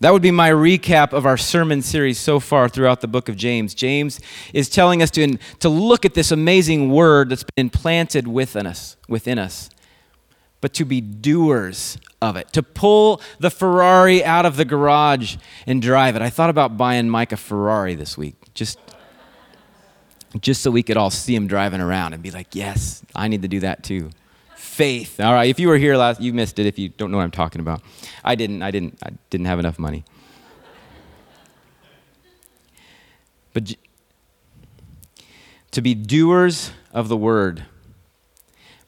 That 0.00 0.12
would 0.12 0.22
be 0.22 0.32
my 0.32 0.50
recap 0.50 1.12
of 1.12 1.24
our 1.24 1.36
sermon 1.36 1.80
series 1.80 2.18
so 2.18 2.40
far 2.40 2.68
throughout 2.68 3.00
the 3.00 3.06
book 3.06 3.28
of 3.28 3.36
James. 3.36 3.74
James 3.74 4.20
is 4.52 4.68
telling 4.68 5.02
us 5.02 5.10
to, 5.12 5.38
to 5.60 5.68
look 5.68 6.04
at 6.04 6.14
this 6.14 6.32
amazing 6.32 6.90
word 6.90 7.28
that's 7.28 7.44
been 7.44 7.66
implanted 7.66 8.26
within 8.26 8.66
us, 8.66 8.96
within 9.08 9.38
us, 9.38 9.70
but 10.60 10.74
to 10.74 10.84
be 10.84 11.00
doers 11.00 11.96
of 12.20 12.36
it, 12.36 12.52
to 12.54 12.62
pull 12.62 13.20
the 13.38 13.50
Ferrari 13.50 14.24
out 14.24 14.44
of 14.44 14.56
the 14.56 14.64
garage 14.64 15.36
and 15.64 15.80
drive 15.80 16.16
it. 16.16 16.22
I 16.22 16.30
thought 16.30 16.50
about 16.50 16.76
buying 16.76 17.08
Mike 17.08 17.30
a 17.30 17.36
Ferrari 17.36 17.94
this 17.94 18.18
week, 18.18 18.34
just, 18.52 18.80
just 20.40 20.60
so 20.60 20.72
we 20.72 20.82
could 20.82 20.96
all 20.96 21.10
see 21.10 21.36
him 21.36 21.46
driving 21.46 21.80
around 21.80 22.14
and 22.14 22.22
be 22.22 22.32
like, 22.32 22.56
yes, 22.56 23.04
I 23.14 23.28
need 23.28 23.42
to 23.42 23.48
do 23.48 23.60
that 23.60 23.84
too 23.84 24.10
faith. 24.74 25.20
All 25.20 25.32
right, 25.32 25.48
if 25.48 25.60
you 25.60 25.68
were 25.68 25.78
here 25.78 25.96
last, 25.96 26.20
you 26.20 26.32
missed 26.32 26.58
it 26.58 26.66
if 26.66 26.80
you 26.80 26.88
don't 26.88 27.12
know 27.12 27.18
what 27.18 27.22
I'm 27.22 27.30
talking 27.30 27.60
about. 27.60 27.80
I 28.24 28.34
didn't, 28.34 28.60
I 28.60 28.72
didn't, 28.72 28.98
I 29.04 29.10
didn't 29.30 29.46
have 29.46 29.60
enough 29.60 29.78
money. 29.78 30.04
But 33.52 33.76
to 35.70 35.80
be 35.80 35.94
doers 35.94 36.72
of 36.92 37.08
the 37.08 37.16
word. 37.16 37.66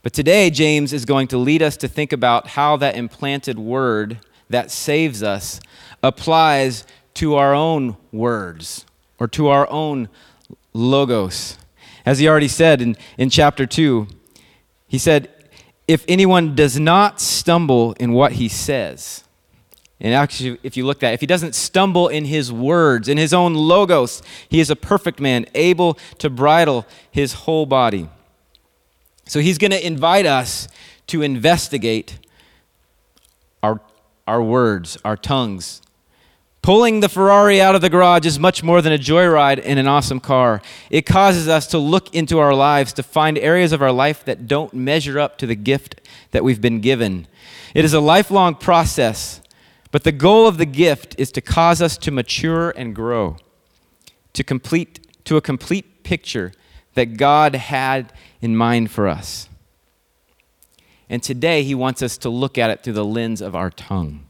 But 0.02 0.12
today, 0.12 0.50
James 0.50 0.92
is 0.92 1.04
going 1.04 1.28
to 1.28 1.38
lead 1.38 1.62
us 1.62 1.76
to 1.78 1.88
think 1.88 2.12
about 2.12 2.48
how 2.48 2.76
that 2.78 2.96
implanted 2.96 3.56
word 3.56 4.18
that 4.50 4.72
saves 4.72 5.22
us 5.22 5.60
applies 6.02 6.84
to 7.14 7.36
our 7.36 7.54
own 7.54 7.96
words 8.10 8.86
or 9.20 9.28
to 9.28 9.48
our 9.48 9.70
own 9.70 10.08
logos. 10.72 11.58
As 12.04 12.18
he 12.18 12.28
already 12.28 12.48
said 12.48 12.82
in, 12.82 12.96
in 13.16 13.30
chapter 13.30 13.66
2, 13.66 14.08
he 14.88 14.98
said, 14.98 15.28
if 15.88 16.04
anyone 16.08 16.54
does 16.54 16.78
not 16.78 17.20
stumble 17.20 17.92
in 17.94 18.12
what 18.12 18.32
he 18.32 18.48
says, 18.48 19.24
and 19.98 20.12
actually, 20.12 20.58
if 20.62 20.76
you 20.76 20.84
look 20.84 21.02
at 21.02 21.12
it, 21.12 21.14
if 21.14 21.20
he 21.20 21.26
doesn't 21.26 21.54
stumble 21.54 22.08
in 22.08 22.26
his 22.26 22.52
words, 22.52 23.08
in 23.08 23.16
his 23.16 23.32
own 23.32 23.54
logos, 23.54 24.22
he 24.48 24.60
is 24.60 24.68
a 24.68 24.76
perfect 24.76 25.20
man, 25.20 25.46
able 25.54 25.94
to 26.18 26.28
bridle 26.28 26.86
his 27.10 27.32
whole 27.32 27.64
body. 27.64 28.08
So 29.24 29.40
he's 29.40 29.58
going 29.58 29.70
to 29.70 29.84
invite 29.84 30.26
us 30.26 30.68
to 31.08 31.22
investigate 31.22 32.18
our, 33.62 33.80
our 34.26 34.42
words, 34.42 34.98
our 35.04 35.16
tongues, 35.16 35.80
Pulling 36.66 36.98
the 36.98 37.08
Ferrari 37.08 37.60
out 37.60 37.76
of 37.76 37.80
the 37.80 37.88
garage 37.88 38.26
is 38.26 38.40
much 38.40 38.64
more 38.64 38.82
than 38.82 38.92
a 38.92 38.98
joyride 38.98 39.60
in 39.60 39.78
an 39.78 39.86
awesome 39.86 40.18
car. 40.18 40.60
It 40.90 41.06
causes 41.06 41.46
us 41.46 41.68
to 41.68 41.78
look 41.78 42.12
into 42.12 42.40
our 42.40 42.54
lives 42.54 42.92
to 42.94 43.04
find 43.04 43.38
areas 43.38 43.70
of 43.70 43.82
our 43.82 43.92
life 43.92 44.24
that 44.24 44.48
don't 44.48 44.74
measure 44.74 45.16
up 45.16 45.38
to 45.38 45.46
the 45.46 45.54
gift 45.54 46.00
that 46.32 46.42
we've 46.42 46.60
been 46.60 46.80
given. 46.80 47.28
It 47.72 47.84
is 47.84 47.94
a 47.94 48.00
lifelong 48.00 48.56
process, 48.56 49.40
but 49.92 50.02
the 50.02 50.10
goal 50.10 50.48
of 50.48 50.58
the 50.58 50.66
gift 50.66 51.14
is 51.18 51.30
to 51.30 51.40
cause 51.40 51.80
us 51.80 51.96
to 51.98 52.10
mature 52.10 52.70
and 52.70 52.96
grow, 52.96 53.36
to 54.32 54.42
complete 54.42 55.06
to 55.22 55.36
a 55.36 55.40
complete 55.40 56.02
picture 56.02 56.50
that 56.94 57.16
God 57.16 57.54
had 57.54 58.12
in 58.40 58.56
mind 58.56 58.90
for 58.90 59.06
us. 59.06 59.48
And 61.08 61.22
today 61.22 61.62
he 61.62 61.76
wants 61.76 62.02
us 62.02 62.18
to 62.18 62.28
look 62.28 62.58
at 62.58 62.70
it 62.70 62.82
through 62.82 62.94
the 62.94 63.04
lens 63.04 63.40
of 63.40 63.54
our 63.54 63.70
tongue 63.70 64.25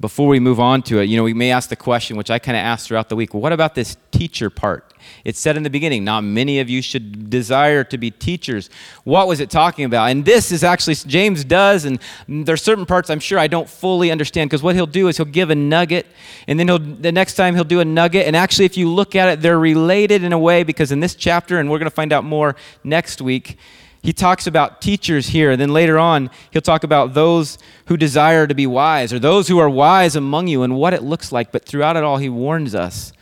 before 0.00 0.28
we 0.28 0.40
move 0.40 0.58
on 0.58 0.82
to 0.82 0.98
it, 0.98 1.04
you 1.04 1.16
know, 1.16 1.22
we 1.22 1.34
may 1.34 1.50
ask 1.50 1.68
the 1.68 1.76
question, 1.76 2.16
which 2.16 2.30
I 2.30 2.38
kind 2.38 2.56
of 2.56 2.62
asked 2.62 2.88
throughout 2.88 3.10
the 3.10 3.16
week, 3.16 3.34
what 3.34 3.52
about 3.52 3.74
this 3.74 3.98
teacher 4.10 4.48
part? 4.48 4.94
It 5.24 5.36
said 5.36 5.56
in 5.56 5.62
the 5.62 5.70
beginning, 5.70 6.04
not 6.04 6.22
many 6.22 6.58
of 6.58 6.70
you 6.70 6.80
should 6.80 7.28
desire 7.28 7.84
to 7.84 7.98
be 7.98 8.10
teachers. 8.10 8.70
What 9.04 9.28
was 9.28 9.40
it 9.40 9.50
talking 9.50 9.84
about? 9.84 10.10
And 10.10 10.24
this 10.24 10.52
is 10.52 10.64
actually, 10.64 10.94
James 10.94 11.44
does, 11.44 11.84
and 11.84 11.98
there's 12.28 12.62
certain 12.62 12.86
parts 12.86 13.10
I'm 13.10 13.20
sure 13.20 13.38
I 13.38 13.46
don't 13.46 13.68
fully 13.68 14.10
understand, 14.10 14.48
because 14.48 14.62
what 14.62 14.74
he'll 14.74 14.86
do 14.86 15.08
is 15.08 15.18
he'll 15.18 15.26
give 15.26 15.50
a 15.50 15.54
nugget, 15.54 16.06
and 16.46 16.58
then 16.58 16.68
he'll, 16.68 16.78
the 16.78 17.12
next 17.12 17.34
time 17.34 17.54
he'll 17.54 17.64
do 17.64 17.80
a 17.80 17.84
nugget, 17.84 18.26
and 18.26 18.34
actually, 18.34 18.64
if 18.64 18.78
you 18.78 18.88
look 18.88 19.14
at 19.14 19.28
it, 19.28 19.42
they're 19.42 19.58
related 19.58 20.24
in 20.24 20.32
a 20.32 20.38
way, 20.38 20.62
because 20.62 20.92
in 20.92 21.00
this 21.00 21.14
chapter, 21.14 21.58
and 21.58 21.70
we're 21.70 21.78
going 21.78 21.90
to 21.90 21.94
find 21.94 22.12
out 22.12 22.24
more 22.24 22.56
next 22.84 23.20
week, 23.20 23.58
he 24.02 24.12
talks 24.12 24.46
about 24.46 24.80
teachers 24.80 25.28
here. 25.28 25.50
And 25.50 25.60
then 25.60 25.72
later 25.72 25.98
on, 25.98 26.30
he'll 26.50 26.62
talk 26.62 26.84
about 26.84 27.14
those 27.14 27.58
who 27.86 27.96
desire 27.96 28.46
to 28.46 28.54
be 28.54 28.66
wise 28.66 29.12
or 29.12 29.18
those 29.18 29.48
who 29.48 29.58
are 29.58 29.68
wise 29.68 30.16
among 30.16 30.48
you 30.48 30.62
and 30.62 30.76
what 30.76 30.94
it 30.94 31.02
looks 31.02 31.32
like. 31.32 31.52
But 31.52 31.66
throughout 31.66 31.96
it 31.96 32.04
all, 32.04 32.16
he 32.16 32.28
warns 32.28 32.74
us 32.74 33.12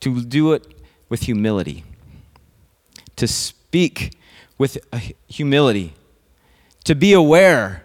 to 0.00 0.22
do 0.22 0.52
it 0.52 0.66
with 1.08 1.22
humility, 1.22 1.84
to 3.16 3.26
speak 3.26 4.16
with 4.58 4.78
uh, 4.92 5.00
humility, 5.26 5.94
to 6.84 6.94
be 6.94 7.12
aware, 7.12 7.82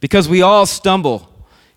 because 0.00 0.28
we 0.28 0.42
all 0.42 0.66
stumble. 0.66 1.31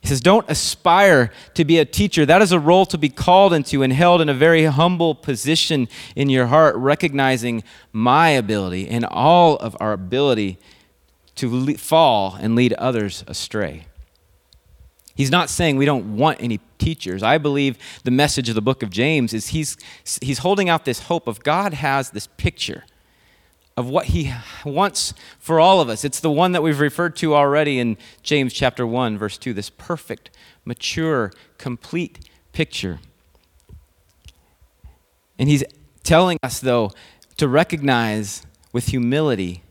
He 0.05 0.09
says, 0.09 0.21
Don't 0.21 0.47
aspire 0.47 1.31
to 1.55 1.65
be 1.65 1.79
a 1.79 1.85
teacher. 1.85 2.27
That 2.27 2.43
is 2.43 2.51
a 2.51 2.59
role 2.59 2.85
to 2.85 2.97
be 2.97 3.09
called 3.09 3.53
into 3.53 3.81
and 3.81 3.91
held 3.91 4.21
in 4.21 4.29
a 4.29 4.35
very 4.35 4.65
humble 4.65 5.15
position 5.15 5.87
in 6.15 6.29
your 6.29 6.45
heart, 6.45 6.75
recognizing 6.75 7.63
my 7.91 8.29
ability 8.29 8.87
and 8.87 9.03
all 9.03 9.55
of 9.55 9.75
our 9.79 9.93
ability 9.93 10.59
to 11.37 11.49
le- 11.49 11.73
fall 11.79 12.37
and 12.39 12.55
lead 12.55 12.73
others 12.73 13.23
astray. 13.25 13.87
He's 15.15 15.31
not 15.31 15.49
saying 15.49 15.75
we 15.75 15.85
don't 15.85 16.17
want 16.17 16.39
any 16.39 16.59
teachers. 16.77 17.23
I 17.23 17.39
believe 17.39 17.75
the 18.03 18.11
message 18.11 18.47
of 18.47 18.53
the 18.53 18.61
book 18.61 18.83
of 18.83 18.91
James 18.91 19.33
is 19.33 19.47
he's, 19.47 19.75
he's 20.21 20.37
holding 20.37 20.69
out 20.69 20.85
this 20.85 20.99
hope 20.99 21.27
of 21.27 21.41
God 21.41 21.73
has 21.73 22.11
this 22.11 22.27
picture 22.37 22.83
of 23.77 23.89
what 23.89 24.07
he 24.07 24.33
wants 24.63 25.13
for 25.39 25.59
all 25.59 25.81
of 25.81 25.89
us. 25.89 26.05
It's 26.05 26.19
the 26.19 26.31
one 26.31 26.53
that 26.53 26.63
we've 26.63 26.79
referred 26.79 27.15
to 27.17 27.35
already 27.35 27.79
in 27.79 27.97
James 28.23 28.53
chapter 28.53 28.87
1 28.87 29.17
verse 29.17 29.37
2, 29.37 29.53
this 29.53 29.69
perfect, 29.69 30.29
mature, 30.63 31.31
complete 31.57 32.29
picture. 32.53 32.99
And 35.37 35.49
he's 35.49 35.63
telling 36.03 36.37
us 36.41 36.59
though 36.59 36.91
to 37.37 37.47
recognize 37.47 38.45
with 38.71 38.87
humility 38.87 39.61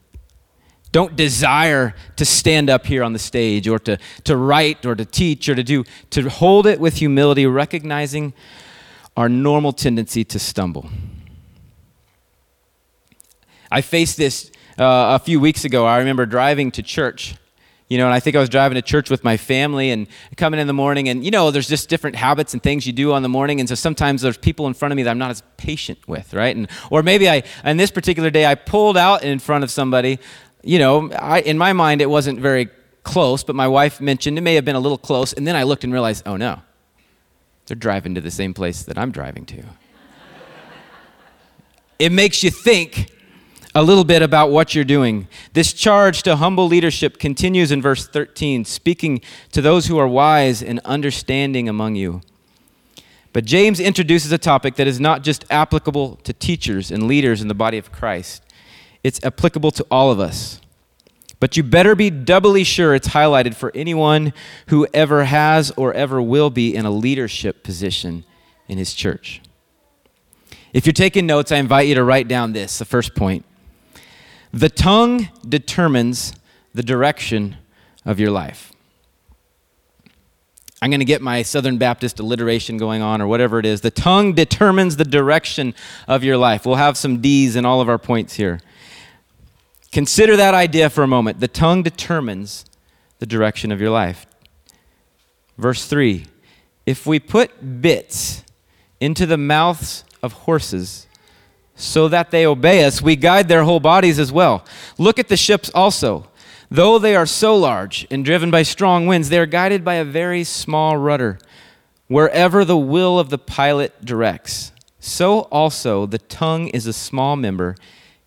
don't 0.94 1.16
desire 1.16 1.92
to 2.14 2.24
stand 2.24 2.70
up 2.70 2.86
here 2.86 3.02
on 3.02 3.12
the 3.12 3.18
stage 3.18 3.66
or 3.66 3.80
to, 3.80 3.98
to 4.22 4.36
write 4.36 4.86
or 4.86 4.94
to 4.94 5.04
teach 5.04 5.48
or 5.48 5.56
to 5.56 5.64
do, 5.64 5.82
to 6.10 6.28
hold 6.30 6.68
it 6.68 6.78
with 6.78 6.94
humility, 6.94 7.46
recognizing 7.46 8.32
our 9.16 9.28
normal 9.28 9.72
tendency 9.72 10.22
to 10.22 10.38
stumble. 10.38 10.88
I 13.74 13.80
faced 13.80 14.16
this 14.16 14.52
uh, 14.78 15.18
a 15.18 15.18
few 15.18 15.40
weeks 15.40 15.64
ago. 15.64 15.84
I 15.84 15.98
remember 15.98 16.26
driving 16.26 16.70
to 16.72 16.82
church. 16.82 17.34
You 17.88 17.98
know, 17.98 18.04
and 18.04 18.14
I 18.14 18.20
think 18.20 18.36
I 18.36 18.38
was 18.38 18.48
driving 18.48 18.76
to 18.76 18.82
church 18.82 19.10
with 19.10 19.24
my 19.24 19.36
family 19.36 19.90
and 19.90 20.06
coming 20.36 20.60
in 20.60 20.68
the 20.68 20.72
morning, 20.72 21.08
and 21.08 21.24
you 21.24 21.32
know, 21.32 21.50
there's 21.50 21.68
just 21.68 21.88
different 21.88 22.14
habits 22.14 22.54
and 22.54 22.62
things 22.62 22.86
you 22.86 22.92
do 22.92 23.12
on 23.12 23.22
the 23.22 23.28
morning, 23.28 23.58
and 23.58 23.68
so 23.68 23.74
sometimes 23.74 24.22
there's 24.22 24.38
people 24.38 24.68
in 24.68 24.74
front 24.74 24.92
of 24.92 24.96
me 24.96 25.02
that 25.02 25.10
I'm 25.10 25.18
not 25.18 25.32
as 25.32 25.42
patient 25.56 25.98
with, 26.06 26.32
right? 26.32 26.54
And 26.56 26.70
or 26.88 27.02
maybe 27.02 27.28
I, 27.28 27.42
on 27.64 27.76
this 27.76 27.90
particular 27.90 28.30
day, 28.30 28.46
I 28.46 28.54
pulled 28.54 28.96
out 28.96 29.24
in 29.24 29.40
front 29.40 29.64
of 29.64 29.72
somebody. 29.72 30.20
You 30.62 30.78
know, 30.78 31.10
I, 31.10 31.40
in 31.40 31.58
my 31.58 31.72
mind, 31.72 32.00
it 32.00 32.08
wasn't 32.08 32.38
very 32.38 32.70
close, 33.02 33.42
but 33.42 33.56
my 33.56 33.68
wife 33.68 34.00
mentioned 34.00 34.38
it 34.38 34.42
may 34.42 34.54
have 34.54 34.64
been 34.64 34.76
a 34.76 34.80
little 34.80 34.98
close, 34.98 35.32
and 35.32 35.46
then 35.46 35.56
I 35.56 35.64
looked 35.64 35.82
and 35.82 35.92
realized, 35.92 36.22
oh 36.26 36.36
no, 36.36 36.62
they're 37.66 37.74
driving 37.76 38.14
to 38.14 38.20
the 38.20 38.30
same 38.30 38.54
place 38.54 38.84
that 38.84 38.96
I'm 38.96 39.10
driving 39.10 39.44
to. 39.46 39.62
it 41.98 42.12
makes 42.12 42.42
you 42.42 42.50
think 42.50 43.10
a 43.74 43.82
little 43.82 44.04
bit 44.04 44.22
about 44.22 44.50
what 44.50 44.74
you're 44.74 44.84
doing. 44.84 45.26
This 45.52 45.72
charge 45.72 46.22
to 46.22 46.36
humble 46.36 46.68
leadership 46.68 47.18
continues 47.18 47.72
in 47.72 47.82
verse 47.82 48.06
13, 48.06 48.64
speaking 48.64 49.20
to 49.52 49.60
those 49.60 49.86
who 49.86 49.98
are 49.98 50.06
wise 50.06 50.62
and 50.62 50.78
understanding 50.84 51.68
among 51.68 51.96
you. 51.96 52.20
But 53.32 53.44
James 53.44 53.80
introduces 53.80 54.30
a 54.30 54.38
topic 54.38 54.76
that 54.76 54.86
is 54.86 55.00
not 55.00 55.24
just 55.24 55.44
applicable 55.50 56.16
to 56.22 56.32
teachers 56.32 56.92
and 56.92 57.08
leaders 57.08 57.42
in 57.42 57.48
the 57.48 57.54
body 57.54 57.78
of 57.78 57.90
Christ, 57.90 58.42
it's 59.02 59.22
applicable 59.24 59.72
to 59.72 59.86
all 59.90 60.12
of 60.12 60.20
us. 60.20 60.60
But 61.40 61.56
you 61.56 61.64
better 61.64 61.96
be 61.96 62.10
doubly 62.10 62.62
sure 62.62 62.94
it's 62.94 63.08
highlighted 63.08 63.54
for 63.54 63.72
anyone 63.74 64.32
who 64.68 64.86
ever 64.94 65.24
has 65.24 65.72
or 65.76 65.92
ever 65.92 66.22
will 66.22 66.48
be 66.48 66.74
in 66.74 66.86
a 66.86 66.90
leadership 66.90 67.64
position 67.64 68.24
in 68.68 68.78
his 68.78 68.94
church. 68.94 69.42
If 70.72 70.86
you're 70.86 70.92
taking 70.92 71.26
notes, 71.26 71.52
I 71.52 71.56
invite 71.56 71.88
you 71.88 71.96
to 71.96 72.04
write 72.04 72.28
down 72.28 72.52
this, 72.52 72.78
the 72.78 72.84
first 72.84 73.14
point. 73.14 73.44
The 74.54 74.68
tongue 74.68 75.30
determines 75.46 76.32
the 76.72 76.84
direction 76.84 77.56
of 78.04 78.20
your 78.20 78.30
life. 78.30 78.72
I'm 80.80 80.90
going 80.90 81.00
to 81.00 81.04
get 81.04 81.20
my 81.20 81.42
Southern 81.42 81.76
Baptist 81.76 82.20
alliteration 82.20 82.78
going 82.78 83.02
on 83.02 83.20
or 83.20 83.26
whatever 83.26 83.58
it 83.58 83.66
is. 83.66 83.80
The 83.80 83.90
tongue 83.90 84.32
determines 84.32 84.94
the 84.94 85.04
direction 85.04 85.74
of 86.06 86.22
your 86.22 86.36
life. 86.36 86.64
We'll 86.64 86.76
have 86.76 86.96
some 86.96 87.20
D's 87.20 87.56
in 87.56 87.66
all 87.66 87.80
of 87.80 87.88
our 87.88 87.98
points 87.98 88.34
here. 88.34 88.60
Consider 89.90 90.36
that 90.36 90.54
idea 90.54 90.88
for 90.88 91.02
a 91.02 91.08
moment. 91.08 91.40
The 91.40 91.48
tongue 91.48 91.82
determines 91.82 92.64
the 93.18 93.26
direction 93.26 93.72
of 93.72 93.80
your 93.80 93.90
life. 93.90 94.24
Verse 95.58 95.84
3 95.88 96.26
If 96.86 97.06
we 97.06 97.18
put 97.18 97.82
bits 97.82 98.44
into 99.00 99.26
the 99.26 99.36
mouths 99.36 100.04
of 100.22 100.32
horses 100.32 101.03
so 101.76 102.08
that 102.08 102.30
they 102.30 102.46
obey 102.46 102.84
us, 102.84 103.02
we 103.02 103.16
guide 103.16 103.48
their 103.48 103.64
whole 103.64 103.80
bodies 103.80 104.18
as 104.18 104.30
well. 104.30 104.64
Look 104.98 105.18
at 105.18 105.28
the 105.28 105.36
ships 105.36 105.70
also. 105.74 106.28
Though 106.70 106.98
they 106.98 107.14
are 107.14 107.26
so 107.26 107.56
large 107.56 108.06
and 108.10 108.24
driven 108.24 108.50
by 108.50 108.62
strong 108.62 109.06
winds, 109.06 109.28
they 109.28 109.38
are 109.38 109.46
guided 109.46 109.84
by 109.84 109.94
a 109.94 110.04
very 110.04 110.44
small 110.44 110.96
rudder, 110.96 111.38
wherever 112.08 112.64
the 112.64 112.76
will 112.76 113.18
of 113.18 113.30
the 113.30 113.38
pilot 113.38 114.04
directs. 114.04 114.72
So 114.98 115.40
also 115.42 116.06
the 116.06 116.18
tongue 116.18 116.68
is 116.68 116.86
a 116.86 116.92
small 116.92 117.36
member, 117.36 117.76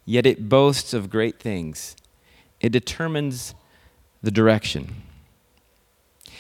yet 0.06 0.25
it 0.25 0.50
boasts 0.50 0.94
of 0.94 1.10
great 1.10 1.39
things. 1.39 1.96
It 2.60 2.70
determines 2.72 3.56
the 4.22 4.32
direction. 4.32 5.04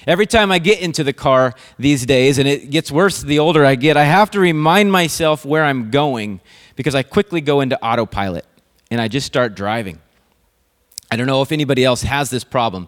Every 0.05 0.27
time 0.27 0.51
I 0.51 0.59
get 0.59 0.79
into 0.79 1.03
the 1.03 1.13
car 1.13 1.53
these 1.77 2.05
days, 2.05 2.37
and 2.37 2.47
it 2.47 2.69
gets 2.69 2.91
worse 2.91 3.21
the 3.21 3.39
older 3.39 3.65
I 3.65 3.75
get, 3.75 3.97
I 3.97 4.03
have 4.03 4.31
to 4.31 4.39
remind 4.39 4.91
myself 4.91 5.43
where 5.43 5.65
I'm 5.65 5.89
going 5.91 6.39
because 6.77 6.95
I 6.95 7.03
quickly 7.03 7.41
go 7.41 7.59
into 7.59 7.77
autopilot 7.83 8.45
and 8.89 9.01
I 9.01 9.09
just 9.09 9.27
start 9.27 9.53
driving. 9.55 9.99
I 11.11 11.17
don't 11.17 11.27
know 11.27 11.41
if 11.41 11.51
anybody 11.51 11.83
else 11.83 12.03
has 12.03 12.29
this 12.29 12.45
problem. 12.45 12.87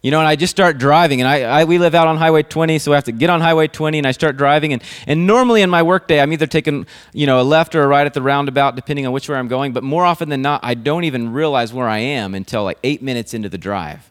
You 0.00 0.12
know, 0.12 0.20
and 0.20 0.28
I 0.28 0.36
just 0.36 0.52
start 0.52 0.78
driving, 0.78 1.20
and 1.20 1.26
I, 1.26 1.42
I, 1.42 1.64
we 1.64 1.76
live 1.76 1.92
out 1.92 2.06
on 2.06 2.18
Highway 2.18 2.44
20, 2.44 2.78
so 2.78 2.92
I 2.92 2.94
have 2.94 3.04
to 3.04 3.12
get 3.12 3.30
on 3.30 3.40
Highway 3.40 3.66
20, 3.66 3.98
and 3.98 4.06
I 4.06 4.12
start 4.12 4.36
driving. 4.36 4.72
And, 4.72 4.80
and 5.08 5.26
normally 5.26 5.60
in 5.60 5.70
my 5.70 5.82
workday, 5.82 6.20
I'm 6.20 6.32
either 6.32 6.46
taking, 6.46 6.86
you 7.12 7.26
know, 7.26 7.40
a 7.40 7.42
left 7.42 7.74
or 7.74 7.82
a 7.82 7.88
right 7.88 8.06
at 8.06 8.14
the 8.14 8.22
roundabout, 8.22 8.76
depending 8.76 9.08
on 9.08 9.12
which 9.12 9.28
way 9.28 9.36
I'm 9.36 9.48
going. 9.48 9.72
But 9.72 9.82
more 9.82 10.04
often 10.04 10.28
than 10.28 10.40
not, 10.40 10.60
I 10.62 10.74
don't 10.74 11.02
even 11.02 11.32
realize 11.32 11.72
where 11.72 11.88
I 11.88 11.98
am 11.98 12.36
until 12.36 12.62
like 12.62 12.78
eight 12.84 13.02
minutes 13.02 13.34
into 13.34 13.48
the 13.48 13.58
drive. 13.58 14.08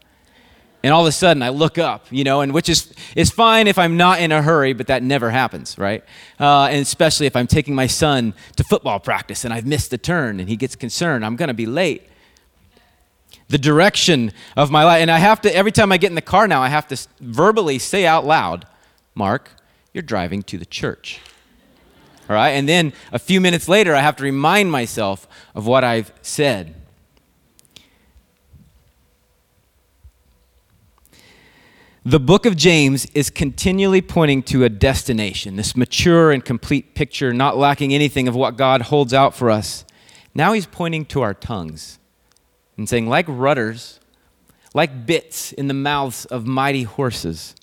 And 0.84 0.94
all 0.94 1.02
of 1.02 1.08
a 1.08 1.12
sudden, 1.12 1.42
I 1.42 1.50
look 1.50 1.78
up, 1.78 2.06
you 2.12 2.24
know, 2.24 2.42
and 2.42 2.54
which 2.54 2.70
is, 2.70 2.94
is 3.16 3.32
fine 3.32 3.68
if 3.68 3.78
I'm 3.80 3.98
not 3.98 4.22
in 4.22 4.32
a 4.32 4.42
hurry, 4.42 4.74
but 4.74 4.88
that 4.88 5.02
never 5.02 5.32
happens, 5.32 5.78
right? 5.78 6.04
Uh, 6.40 6.66
and 6.66 6.82
especially 6.82 7.26
if 7.26 7.36
I'm 7.36 7.48
taking 7.48 7.74
my 7.74 7.88
son 7.88 8.34
to 8.56 8.64
football 8.64 9.00
practice 9.00 9.44
and 9.44 9.54
I've 9.54 9.66
missed 9.66 9.90
the 9.90 9.98
turn 9.98 10.40
and 10.40 10.48
he 10.48 10.56
gets 10.56 10.76
concerned, 10.76 11.26
I'm 11.26 11.36
going 11.36 11.48
to 11.48 11.56
be 11.56 11.66
late 11.66 12.08
the 13.50 13.58
direction 13.58 14.32
of 14.56 14.72
my 14.72 14.84
life. 14.84 15.02
And 15.02 15.10
I 15.10 15.20
have 15.20 15.42
to, 15.42 15.56
every 15.56 15.72
time 15.72 15.92
I 15.92 15.98
get 15.98 16.12
in 16.12 16.16
the 16.16 16.22
car 16.22 16.48
now, 16.48 16.62
I 16.62 16.68
have 16.68 16.88
to 16.90 17.08
verbally 17.20 17.80
say 17.80 18.06
out 18.06 18.26
loud, 18.26 18.66
Mark, 19.16 19.52
you're 19.94 20.02
driving 20.02 20.44
to 20.44 20.58
the 20.58 20.66
church. 20.66 21.20
All 22.30 22.36
right? 22.36 22.50
And 22.50 22.68
then 22.68 22.94
a 23.12 23.20
few 23.20 23.40
minutes 23.40 23.70
later, 23.70 23.96
I 23.96 24.02
have 24.02 24.18
to 24.18 24.24
remind 24.24 24.72
myself 24.72 25.28
of 25.56 25.66
what 25.66 25.84
I've 25.84 26.12
said. 26.22 26.76
The 32.08 32.22
book 32.22 32.46
of 32.46 32.56
James 32.56 33.06
is 33.08 33.30
continually 33.30 34.02
pointing 34.02 34.42
to 34.44 34.64
a 34.64 34.70
destination, 34.70 35.58
this 35.58 35.76
mature 35.76 36.32
and 36.32 36.44
complete 36.44 36.96
picture, 36.96 37.34
not 37.34 37.58
lacking 37.58 37.94
anything 37.94 38.30
of 38.30 38.36
what 38.36 38.56
God 38.56 38.84
holds 38.84 39.14
out 39.14 39.36
for 39.36 39.52
us. 39.52 39.84
Now 40.34 40.54
he's 40.54 40.68
pointing 40.68 41.04
to 41.08 41.22
our 41.22 41.34
tongues 41.34 42.00
and 42.78 42.88
saying, 42.88 43.10
like 43.10 43.26
rudders, 43.28 44.00
like 44.74 45.06
bits 45.06 45.52
in 45.52 45.68
the 45.68 45.74
mouths 45.74 46.24
of 46.24 46.48
mighty 46.48 46.84
horses, 46.84 47.56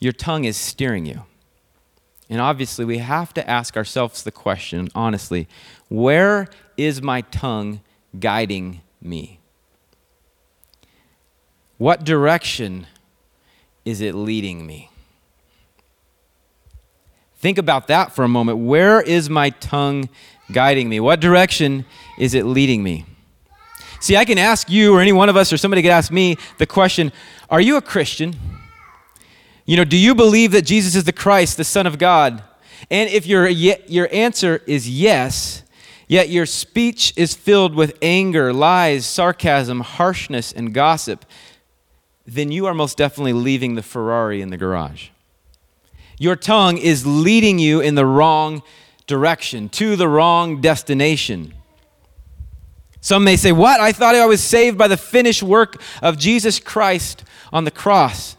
your 0.00 0.14
tongue 0.14 0.44
is 0.44 0.56
steering 0.56 1.04
you. 1.04 1.24
And 2.30 2.40
obviously, 2.40 2.86
we 2.86 2.98
have 2.98 3.34
to 3.34 3.46
ask 3.46 3.76
ourselves 3.76 4.22
the 4.22 4.32
question, 4.32 4.88
honestly 4.94 5.46
where 5.90 6.48
is 6.78 7.02
my 7.02 7.20
tongue 7.20 7.82
guiding 8.18 8.80
me? 9.02 9.37
What 11.78 12.04
direction 12.04 12.86
is 13.84 14.00
it 14.00 14.14
leading 14.14 14.66
me? 14.66 14.90
Think 17.38 17.56
about 17.56 17.86
that 17.86 18.12
for 18.12 18.24
a 18.24 18.28
moment. 18.28 18.58
Where 18.58 19.00
is 19.00 19.30
my 19.30 19.50
tongue 19.50 20.08
guiding 20.50 20.88
me? 20.88 20.98
What 20.98 21.20
direction 21.20 21.84
is 22.18 22.34
it 22.34 22.44
leading 22.44 22.82
me? 22.82 23.06
See, 24.00 24.16
I 24.16 24.24
can 24.24 24.38
ask 24.38 24.68
you 24.68 24.94
or 24.94 25.00
any 25.00 25.12
one 25.12 25.28
of 25.28 25.36
us 25.36 25.52
or 25.52 25.56
somebody 25.56 25.82
could 25.82 25.90
ask 25.90 26.10
me 26.10 26.36
the 26.58 26.66
question 26.66 27.12
Are 27.48 27.60
you 27.60 27.76
a 27.76 27.82
Christian? 27.82 28.36
You 29.66 29.76
know, 29.76 29.84
do 29.84 29.96
you 29.96 30.14
believe 30.14 30.52
that 30.52 30.62
Jesus 30.62 30.94
is 30.94 31.04
the 31.04 31.12
Christ, 31.12 31.56
the 31.56 31.64
Son 31.64 31.86
of 31.86 31.98
God? 31.98 32.42
And 32.90 33.10
if 33.10 33.26
your, 33.26 33.46
your 33.48 34.08
answer 34.12 34.62
is 34.66 34.88
yes, 34.88 35.62
yet 36.06 36.30
your 36.30 36.46
speech 36.46 37.12
is 37.16 37.34
filled 37.34 37.74
with 37.74 37.98
anger, 38.00 38.52
lies, 38.52 39.04
sarcasm, 39.04 39.80
harshness, 39.80 40.52
and 40.52 40.72
gossip, 40.72 41.24
then 42.28 42.52
you 42.52 42.66
are 42.66 42.74
most 42.74 42.98
definitely 42.98 43.32
leaving 43.32 43.74
the 43.74 43.82
Ferrari 43.82 44.42
in 44.42 44.50
the 44.50 44.56
garage. 44.56 45.08
Your 46.18 46.36
tongue 46.36 46.76
is 46.76 47.06
leading 47.06 47.58
you 47.58 47.80
in 47.80 47.94
the 47.94 48.04
wrong 48.04 48.62
direction, 49.06 49.68
to 49.70 49.96
the 49.96 50.08
wrong 50.08 50.60
destination. 50.60 51.54
Some 53.00 53.24
may 53.24 53.36
say, 53.36 53.52
What? 53.52 53.80
I 53.80 53.92
thought 53.92 54.14
I 54.14 54.26
was 54.26 54.42
saved 54.42 54.76
by 54.76 54.88
the 54.88 54.96
finished 54.96 55.42
work 55.42 55.80
of 56.02 56.18
Jesus 56.18 56.58
Christ 56.58 57.24
on 57.52 57.64
the 57.64 57.70
cross. 57.70 58.36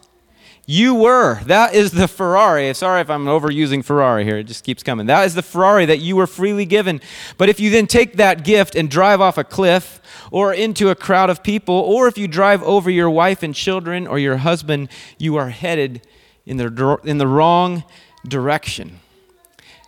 You 0.68 0.94
were. 0.94 1.40
That 1.46 1.74
is 1.74 1.92
the 1.92 2.08
Ferrari. 2.08 2.72
Sorry 2.76 3.02
if 3.02 3.10
I'm 3.10 3.26
overusing 3.26 3.84
Ferrari 3.84 4.24
here. 4.24 4.38
It 4.38 4.44
just 4.44 4.64
keeps 4.64 4.84
coming. 4.84 5.08
That 5.08 5.26
is 5.26 5.34
the 5.34 5.42
Ferrari 5.42 5.88
that 5.88 5.98
you 5.98 6.16
were 6.16 6.28
freely 6.28 6.66
given. 6.66 7.02
But 7.40 7.50
if 7.50 7.60
you 7.60 7.72
then 7.72 7.88
take 7.88 8.18
that 8.18 8.44
gift 8.44 8.76
and 8.76 8.88
drive 8.88 9.20
off 9.20 9.40
a 9.40 9.44
cliff 9.44 9.99
or 10.32 10.54
into 10.54 10.90
a 10.90 10.96
crowd 10.96 11.30
of 11.30 11.44
people, 11.44 11.76
or 11.76 12.08
if 12.08 12.18
you 12.18 12.28
drive 12.28 12.62
over 12.64 12.90
your 12.90 13.10
wife 13.10 13.44
and 13.44 13.56
children 13.56 14.08
or 14.08 14.20
your 14.20 14.38
husband, 14.38 14.90
you 15.18 15.36
are 15.36 15.50
headed 15.50 16.02
in 16.46 16.58
the, 16.58 17.00
in 17.04 17.18
the 17.18 17.28
wrong 17.28 17.84
direction. 18.28 19.00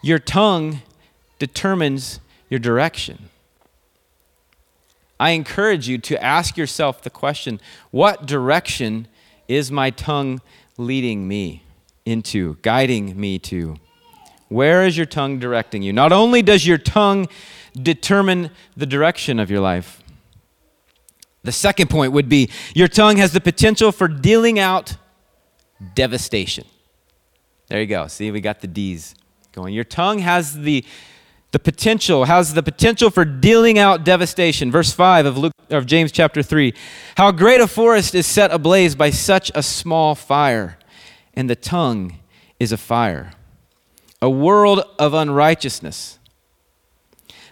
Your 0.02 0.20
tongue 0.20 0.82
determines 1.40 2.20
your 2.50 2.60
direction. 2.60 3.30
I 5.20 5.32
encourage 5.32 5.88
you 5.88 6.00
to 6.00 6.24
ask 6.24 6.58
yourself 6.58 7.04
the 7.04 7.12
question 7.12 7.60
what 7.92 8.26
direction 8.26 9.08
is 9.48 9.72
my 9.72 9.92
tongue 9.92 10.42
leading 10.78 11.28
me 11.28 11.64
into, 12.06 12.58
guiding 12.62 13.20
me 13.20 13.38
to? 13.40 13.76
Where 14.50 14.86
is 14.86 14.98
your 14.98 15.06
tongue 15.06 15.40
directing 15.40 15.84
you? 15.84 15.94
Not 15.94 16.12
only 16.12 16.42
does 16.42 16.66
your 16.66 16.78
tongue 16.78 17.28
determine 17.80 18.50
the 18.76 18.86
direction 18.86 19.40
of 19.40 19.50
your 19.52 19.62
life, 19.62 20.01
the 21.44 21.52
second 21.52 21.90
point 21.90 22.12
would 22.14 22.30
be 22.30 22.50
your 22.76 22.88
tongue 22.88 23.18
has 23.18 23.32
the 23.32 23.42
potential 23.42 23.92
for 23.92 24.08
dealing 24.08 24.60
out 24.60 24.98
devastation. 25.96 26.66
There 27.68 27.80
you 27.80 27.88
go. 27.88 28.08
See, 28.08 28.32
we 28.32 28.42
got 28.42 28.60
the 28.60 28.68
D's 28.68 29.16
going. 29.52 29.74
Your 29.74 29.84
tongue 29.84 30.20
has 30.20 30.60
the 30.60 30.86
the 31.52 31.60
potential 31.60 32.26
has 32.26 32.54
the 32.54 32.64
potential 32.64 33.10
for 33.10 33.26
dealing 33.26 33.78
out 33.78 34.06
devastation 34.06 34.72
verse 34.72 34.94
5 34.94 35.26
of 35.26 35.38
luke 35.38 35.52
of 35.70 35.86
james 35.86 36.10
chapter 36.10 36.42
3 36.42 36.74
how 37.18 37.30
great 37.32 37.60
a 37.60 37.68
forest 37.68 38.16
is 38.16 38.26
set 38.26 38.52
ablaze 38.52 38.96
by 38.96 39.10
such 39.10 39.52
a 39.54 39.62
small 39.62 40.16
fire 40.16 40.80
and 41.34 41.50
the 41.50 41.56
tongue 41.56 42.20
is 42.58 42.72
a 42.72 42.78
fire 42.78 43.34
a 44.22 44.30
world 44.30 44.82
of 44.98 45.14
unrighteousness 45.14 46.20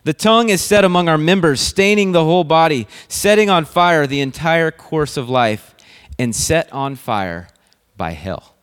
the 0.10 0.14
tongue 0.14 0.50
is 0.50 0.60
set 0.60 0.84
among 0.84 1.08
our 1.08 1.20
members 1.20 1.62
staining 1.62 2.14
the 2.14 2.24
whole 2.24 2.44
body 2.44 2.88
setting 3.08 3.48
on 3.48 3.64
fire 3.64 4.08
the 4.08 4.22
entire 4.22 4.72
course 4.72 5.18
of 5.18 5.30
life 5.30 5.76
and 6.18 6.36
set 6.36 6.68
on 6.74 6.96
fire 6.96 7.48
by 7.96 8.10
hell 8.14 8.56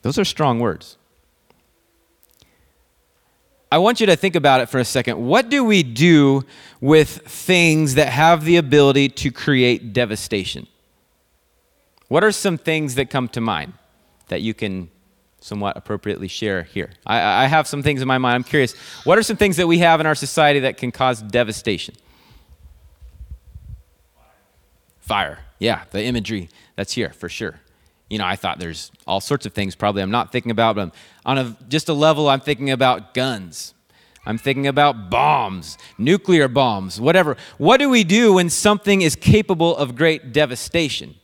those 0.00 0.18
are 0.18 0.24
strong 0.24 0.58
words 0.58 0.96
I 3.70 3.76
want 3.76 4.00
you 4.00 4.06
to 4.06 4.16
think 4.16 4.34
about 4.34 4.62
it 4.62 4.70
for 4.70 4.78
a 4.78 4.84
second. 4.86 5.18
What 5.18 5.50
do 5.50 5.62
we 5.62 5.82
do 5.82 6.46
with 6.80 7.10
things 7.10 7.96
that 7.96 8.08
have 8.08 8.46
the 8.46 8.56
ability 8.56 9.10
to 9.10 9.30
create 9.30 9.92
devastation? 9.92 10.66
What 12.08 12.24
are 12.24 12.32
some 12.32 12.56
things 12.56 12.94
that 12.94 13.10
come 13.10 13.28
to 13.28 13.42
mind 13.42 13.74
that 14.28 14.40
you 14.40 14.54
can 14.54 14.88
somewhat 15.48 15.76
appropriately 15.76 16.28
share 16.28 16.62
here? 16.62 16.90
I, 17.06 17.44
I 17.44 17.46
have 17.46 17.66
some 17.66 17.82
things 17.82 18.02
in 18.02 18.06
my 18.06 18.18
mind. 18.18 18.36
I'm 18.36 18.44
curious. 18.44 18.74
What 19.04 19.18
are 19.18 19.22
some 19.22 19.36
things 19.36 19.56
that 19.56 19.66
we 19.66 19.78
have 19.78 19.98
in 20.00 20.06
our 20.06 20.14
society 20.14 20.60
that 20.60 20.76
can 20.76 20.92
cause 20.92 21.20
devastation? 21.20 21.96
Fire. 25.00 25.40
Yeah, 25.58 25.84
the 25.90 26.04
imagery 26.04 26.50
that's 26.76 26.92
here 26.92 27.10
for 27.10 27.28
sure. 27.28 27.60
You 28.08 28.18
know, 28.18 28.26
I 28.26 28.36
thought 28.36 28.58
there's 28.58 28.92
all 29.06 29.20
sorts 29.20 29.46
of 29.46 29.52
things 29.52 29.74
probably 29.74 30.02
I'm 30.02 30.10
not 30.10 30.30
thinking 30.30 30.50
about, 30.50 30.76
but 30.76 30.94
on 31.26 31.38
a, 31.38 31.56
just 31.68 31.88
a 31.88 31.94
level, 31.94 32.28
I'm 32.28 32.40
thinking 32.40 32.70
about 32.70 33.14
guns. 33.14 33.74
I'm 34.24 34.36
thinking 34.36 34.66
about 34.66 35.08
bombs, 35.08 35.78
nuclear 35.96 36.48
bombs, 36.48 37.00
whatever. 37.00 37.36
What 37.56 37.78
do 37.78 37.88
we 37.88 38.04
do 38.04 38.34
when 38.34 38.50
something 38.50 39.00
is 39.00 39.16
capable 39.16 39.74
of 39.76 39.96
great 39.96 40.32
devastation? 40.32 41.14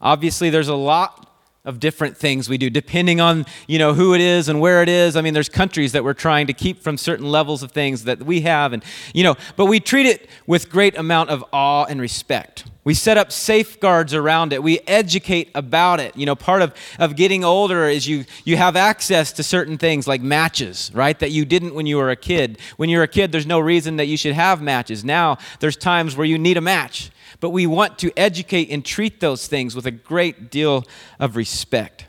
Obviously, 0.00 0.48
there's 0.50 0.68
a 0.68 0.74
lot 0.74 1.33
of 1.64 1.80
different 1.80 2.14
things 2.16 2.46
we 2.46 2.58
do 2.58 2.68
depending 2.68 3.20
on 3.20 3.46
you 3.66 3.78
know 3.78 3.94
who 3.94 4.14
it 4.14 4.20
is 4.20 4.48
and 4.48 4.60
where 4.60 4.82
it 4.82 4.88
is. 4.88 5.16
I 5.16 5.22
mean 5.22 5.32
there's 5.32 5.48
countries 5.48 5.92
that 5.92 6.04
we're 6.04 6.12
trying 6.12 6.46
to 6.48 6.52
keep 6.52 6.82
from 6.82 6.98
certain 6.98 7.30
levels 7.30 7.62
of 7.62 7.72
things 7.72 8.04
that 8.04 8.22
we 8.22 8.42
have 8.42 8.72
and 8.72 8.84
you 9.14 9.24
know 9.24 9.34
but 9.56 9.66
we 9.66 9.80
treat 9.80 10.06
it 10.06 10.28
with 10.46 10.70
great 10.70 10.96
amount 10.96 11.30
of 11.30 11.44
awe 11.52 11.84
and 11.84 12.00
respect. 12.00 12.64
We 12.84 12.92
set 12.92 13.16
up 13.16 13.32
safeguards 13.32 14.12
around 14.12 14.52
it. 14.52 14.62
We 14.62 14.80
educate 14.86 15.50
about 15.54 16.00
it. 16.00 16.14
You 16.16 16.26
know 16.26 16.34
part 16.34 16.60
of, 16.60 16.74
of 16.98 17.16
getting 17.16 17.44
older 17.44 17.88
is 17.88 18.06
you 18.06 18.26
you 18.44 18.58
have 18.58 18.76
access 18.76 19.32
to 19.32 19.42
certain 19.42 19.78
things 19.78 20.06
like 20.06 20.20
matches 20.20 20.90
right 20.92 21.18
that 21.18 21.30
you 21.30 21.46
didn't 21.46 21.74
when 21.74 21.86
you 21.86 21.96
were 21.96 22.10
a 22.10 22.16
kid. 22.16 22.58
When 22.76 22.90
you're 22.90 23.02
a 23.02 23.08
kid 23.08 23.32
there's 23.32 23.46
no 23.46 23.58
reason 23.58 23.96
that 23.96 24.06
you 24.06 24.18
should 24.18 24.34
have 24.34 24.60
matches. 24.60 25.02
Now 25.02 25.38
there's 25.60 25.76
times 25.76 26.14
where 26.14 26.26
you 26.26 26.36
need 26.36 26.58
a 26.58 26.60
match 26.60 27.10
but 27.40 27.50
we 27.50 27.66
want 27.66 27.98
to 28.00 28.12
educate 28.16 28.70
and 28.70 28.84
treat 28.84 29.20
those 29.20 29.46
things 29.46 29.74
with 29.74 29.86
a 29.86 29.90
great 29.90 30.50
deal 30.50 30.84
of 31.18 31.36
respect. 31.36 32.06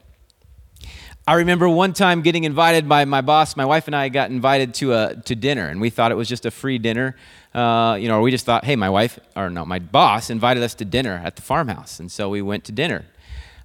I 1.28 1.36
remember 1.36 1.68
one 1.68 1.94
time 1.94 2.22
getting 2.22 2.44
invited 2.44 2.88
by 2.88 3.04
my 3.06 3.22
boss. 3.22 3.56
My 3.56 3.66
wife 3.66 3.88
and 3.88 3.96
I 3.96 4.10
got 4.10 4.30
invited 4.30 4.76
to 4.76 4.94
a 4.94 5.16
to 5.26 5.36
dinner, 5.36 5.68
and 5.68 5.82
we 5.82 5.90
thought 5.90 6.12
it 6.12 6.16
was 6.16 6.30
just 6.30 6.46
a 6.46 6.52
free 6.52 6.78
dinner. 6.78 7.16
Uh, 7.52 7.98
you 8.00 8.08
know, 8.08 8.22
we 8.22 8.30
just 8.30 8.46
thought, 8.46 8.64
hey, 8.64 8.76
my 8.76 8.92
wife 8.92 9.18
or 9.36 9.50
no, 9.50 9.66
my 9.66 9.80
boss 9.80 10.30
invited 10.30 10.62
us 10.62 10.76
to 10.76 10.86
dinner 10.86 11.20
at 11.26 11.36
the 11.36 11.42
farmhouse, 11.42 12.00
and 12.00 12.12
so 12.12 12.30
we 12.30 12.44
went 12.44 12.64
to 12.66 12.72
dinner. 12.72 13.06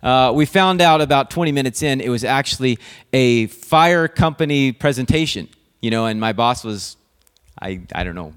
Uh, 0.03 0.33
we 0.35 0.46
found 0.46 0.81
out 0.81 1.03
about 1.03 1.31
20 1.31 1.53
minutes 1.53 1.83
in, 1.83 2.01
it 2.01 2.09
was 2.09 2.25
actually 2.25 2.79
a 3.12 3.46
fire 3.49 4.09
company 4.09 4.73
presentation. 4.73 5.46
You 5.83 5.90
know, 5.90 6.07
and 6.07 6.18
my 6.18 6.33
boss 6.33 6.64
was, 6.64 6.96
I 7.61 7.83
I 7.94 8.05
don't 8.05 8.14
know, 8.14 8.33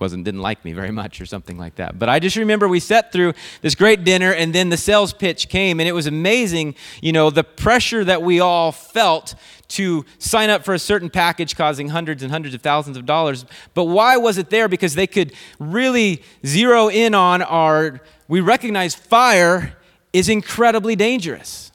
wasn't 0.00 0.24
didn't 0.24 0.40
like 0.40 0.64
me 0.64 0.72
very 0.72 0.90
much 0.90 1.20
or 1.20 1.26
something 1.26 1.58
like 1.58 1.76
that. 1.76 1.98
But 1.98 2.08
I 2.08 2.18
just 2.18 2.36
remember 2.36 2.68
we 2.68 2.80
sat 2.80 3.12
through 3.12 3.34
this 3.60 3.74
great 3.74 4.04
dinner 4.04 4.32
and 4.32 4.54
then 4.54 4.70
the 4.70 4.76
sales 4.76 5.12
pitch 5.12 5.48
came 5.48 5.78
and 5.80 5.88
it 5.88 5.92
was 5.92 6.06
amazing, 6.06 6.74
you 7.02 7.12
know, 7.12 7.30
the 7.30 7.44
pressure 7.44 8.04
that 8.04 8.22
we 8.22 8.40
all 8.40 8.72
felt 8.72 9.34
to 9.68 10.04
sign 10.18 10.50
up 10.50 10.64
for 10.64 10.74
a 10.74 10.78
certain 10.78 11.10
package 11.10 11.54
causing 11.56 11.90
hundreds 11.90 12.22
and 12.22 12.32
hundreds 12.32 12.54
of 12.54 12.60
thousands 12.60 12.96
of 12.96 13.06
dollars. 13.06 13.44
But 13.74 13.84
why 13.84 14.16
was 14.16 14.38
it 14.38 14.50
there? 14.50 14.68
Because 14.68 14.94
they 14.94 15.06
could 15.06 15.32
really 15.58 16.22
zero 16.44 16.88
in 16.88 17.14
on 17.14 17.42
our 17.42 18.00
we 18.26 18.40
recognize 18.40 18.94
fire 18.94 19.76
is 20.12 20.28
incredibly 20.28 20.96
dangerous 20.96 21.69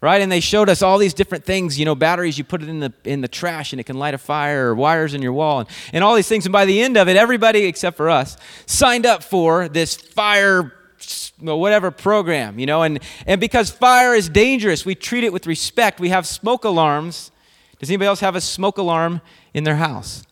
right? 0.00 0.22
And 0.22 0.32
they 0.32 0.40
showed 0.40 0.68
us 0.68 0.82
all 0.82 0.98
these 0.98 1.14
different 1.14 1.44
things 1.44 1.78
you 1.78 1.84
know 1.84 1.94
batteries 1.94 2.38
you 2.38 2.44
put 2.44 2.62
it 2.62 2.68
in 2.68 2.80
the 2.80 2.92
in 3.04 3.20
the 3.20 3.28
trash 3.28 3.72
and 3.72 3.80
it 3.80 3.84
can 3.84 3.98
light 3.98 4.14
a 4.14 4.18
fire 4.18 4.68
or 4.68 4.74
wires 4.74 5.14
in 5.14 5.22
your 5.22 5.32
wall 5.32 5.60
and, 5.60 5.68
and 5.92 6.04
all 6.04 6.14
these 6.14 6.28
things. 6.28 6.46
And 6.46 6.52
by 6.52 6.64
the 6.64 6.80
end 6.80 6.96
of 6.96 7.08
it 7.08 7.16
everybody 7.16 7.64
except 7.64 7.96
for 7.96 8.08
us 8.08 8.36
signed 8.66 9.06
up 9.06 9.22
for 9.22 9.68
this 9.68 9.94
fire 9.94 10.72
whatever 11.40 11.90
program 11.90 12.58
you 12.58 12.66
know? 12.66 12.82
And 12.82 13.00
and 13.26 13.40
because 13.40 13.70
fire 13.70 14.14
is 14.14 14.28
dangerous 14.28 14.84
we 14.84 14.94
treat 14.94 15.24
it 15.24 15.32
with 15.32 15.46
respect. 15.46 16.00
We 16.00 16.10
have 16.10 16.26
smoke 16.26 16.64
alarms. 16.64 17.30
Does 17.78 17.88
anybody 17.88 18.08
else 18.08 18.20
have 18.20 18.36
a 18.36 18.40
smoke 18.40 18.78
alarm 18.78 19.20
in 19.54 19.64
their 19.64 19.76
house? 19.76 20.24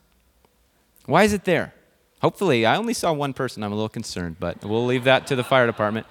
Why 1.06 1.24
is 1.24 1.32
it 1.32 1.44
there? 1.44 1.74
Hopefully 2.20 2.66
i 2.66 2.76
only 2.76 2.94
saw 2.94 3.12
one 3.12 3.32
person. 3.32 3.62
I'm 3.62 3.72
a 3.72 3.74
little 3.74 3.88
concerned 3.88 4.36
but 4.40 4.64
we'll 4.64 4.86
leave 4.86 5.04
that 5.04 5.26
to 5.28 5.36
the 5.36 5.44
fire 5.44 5.66
department. 5.66 6.06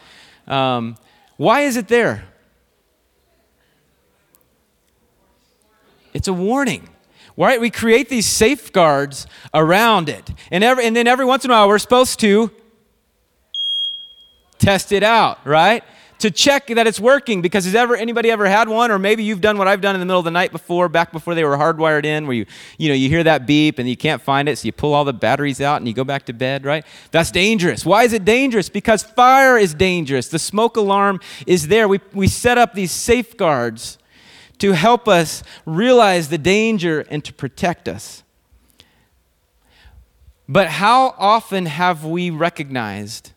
Um, 0.47 0.97
why 1.37 1.61
is 1.61 1.75
it 1.75 1.87
there 1.87 2.23
It's 6.17 6.27
a 6.27 6.33
warning. 6.33 6.89
Right? 7.37 7.61
We 7.61 7.69
create 7.69 8.09
these 8.09 8.25
safeguards 8.25 9.27
around 9.53 10.09
it. 10.09 10.31
And, 10.49 10.63
every, 10.63 10.83
and 10.83 10.95
then 10.95 11.05
every 11.05 11.25
once 11.25 11.45
in 11.45 11.51
a 11.51 11.53
while, 11.53 11.67
we're 11.67 11.77
supposed 11.77 12.19
to 12.21 12.49
test 14.57 14.91
it 14.91 15.03
out, 15.03 15.45
right? 15.45 15.83
To 16.21 16.31
check 16.31 16.65
that 16.65 16.87
it's 16.87 16.99
working 16.99 17.43
because 17.43 17.65
has 17.65 17.75
ever 17.75 17.95
anybody 17.95 18.31
ever 18.31 18.47
had 18.47 18.67
one 18.67 18.89
or 18.89 18.97
maybe 18.97 19.23
you've 19.23 19.41
done 19.41 19.59
what 19.59 19.67
I've 19.67 19.81
done 19.81 19.93
in 19.93 19.99
the 19.99 20.07
middle 20.07 20.17
of 20.17 20.25
the 20.25 20.31
night 20.31 20.51
before 20.51 20.89
back 20.89 21.11
before 21.11 21.35
they 21.35 21.43
were 21.43 21.55
hardwired 21.55 22.05
in 22.05 22.25
where 22.25 22.35
you 22.35 22.47
you 22.79 22.89
know 22.89 22.95
you 22.95 23.07
hear 23.07 23.23
that 23.23 23.45
beep 23.45 23.77
and 23.77 23.87
you 23.87 23.95
can't 23.95 24.19
find 24.19 24.49
it 24.49 24.57
so 24.57 24.65
you 24.65 24.71
pull 24.71 24.95
all 24.95 25.05
the 25.05 25.13
batteries 25.13 25.61
out 25.61 25.77
and 25.77 25.87
you 25.87 25.93
go 25.93 26.03
back 26.03 26.25
to 26.25 26.33
bed, 26.33 26.65
right? 26.65 26.83
That's 27.11 27.29
dangerous. 27.29 27.85
Why 27.85 28.03
is 28.03 28.13
it 28.13 28.25
dangerous? 28.25 28.67
Because 28.67 29.03
fire 29.03 29.59
is 29.59 29.75
dangerous. 29.75 30.29
The 30.29 30.39
smoke 30.39 30.75
alarm 30.75 31.19
is 31.45 31.67
there. 31.67 31.87
We 31.87 31.99
we 32.13 32.27
set 32.27 32.57
up 32.57 32.73
these 32.73 32.91
safeguards 32.91 33.96
to 34.59 34.71
help 34.73 35.07
us 35.07 35.43
realize 35.65 36.29
the 36.29 36.37
danger 36.37 37.01
and 37.09 37.23
to 37.23 37.33
protect 37.33 37.87
us. 37.87 38.23
But 40.49 40.67
how 40.67 41.13
often 41.17 41.65
have 41.65 42.05
we 42.05 42.29
recognized 42.29 43.33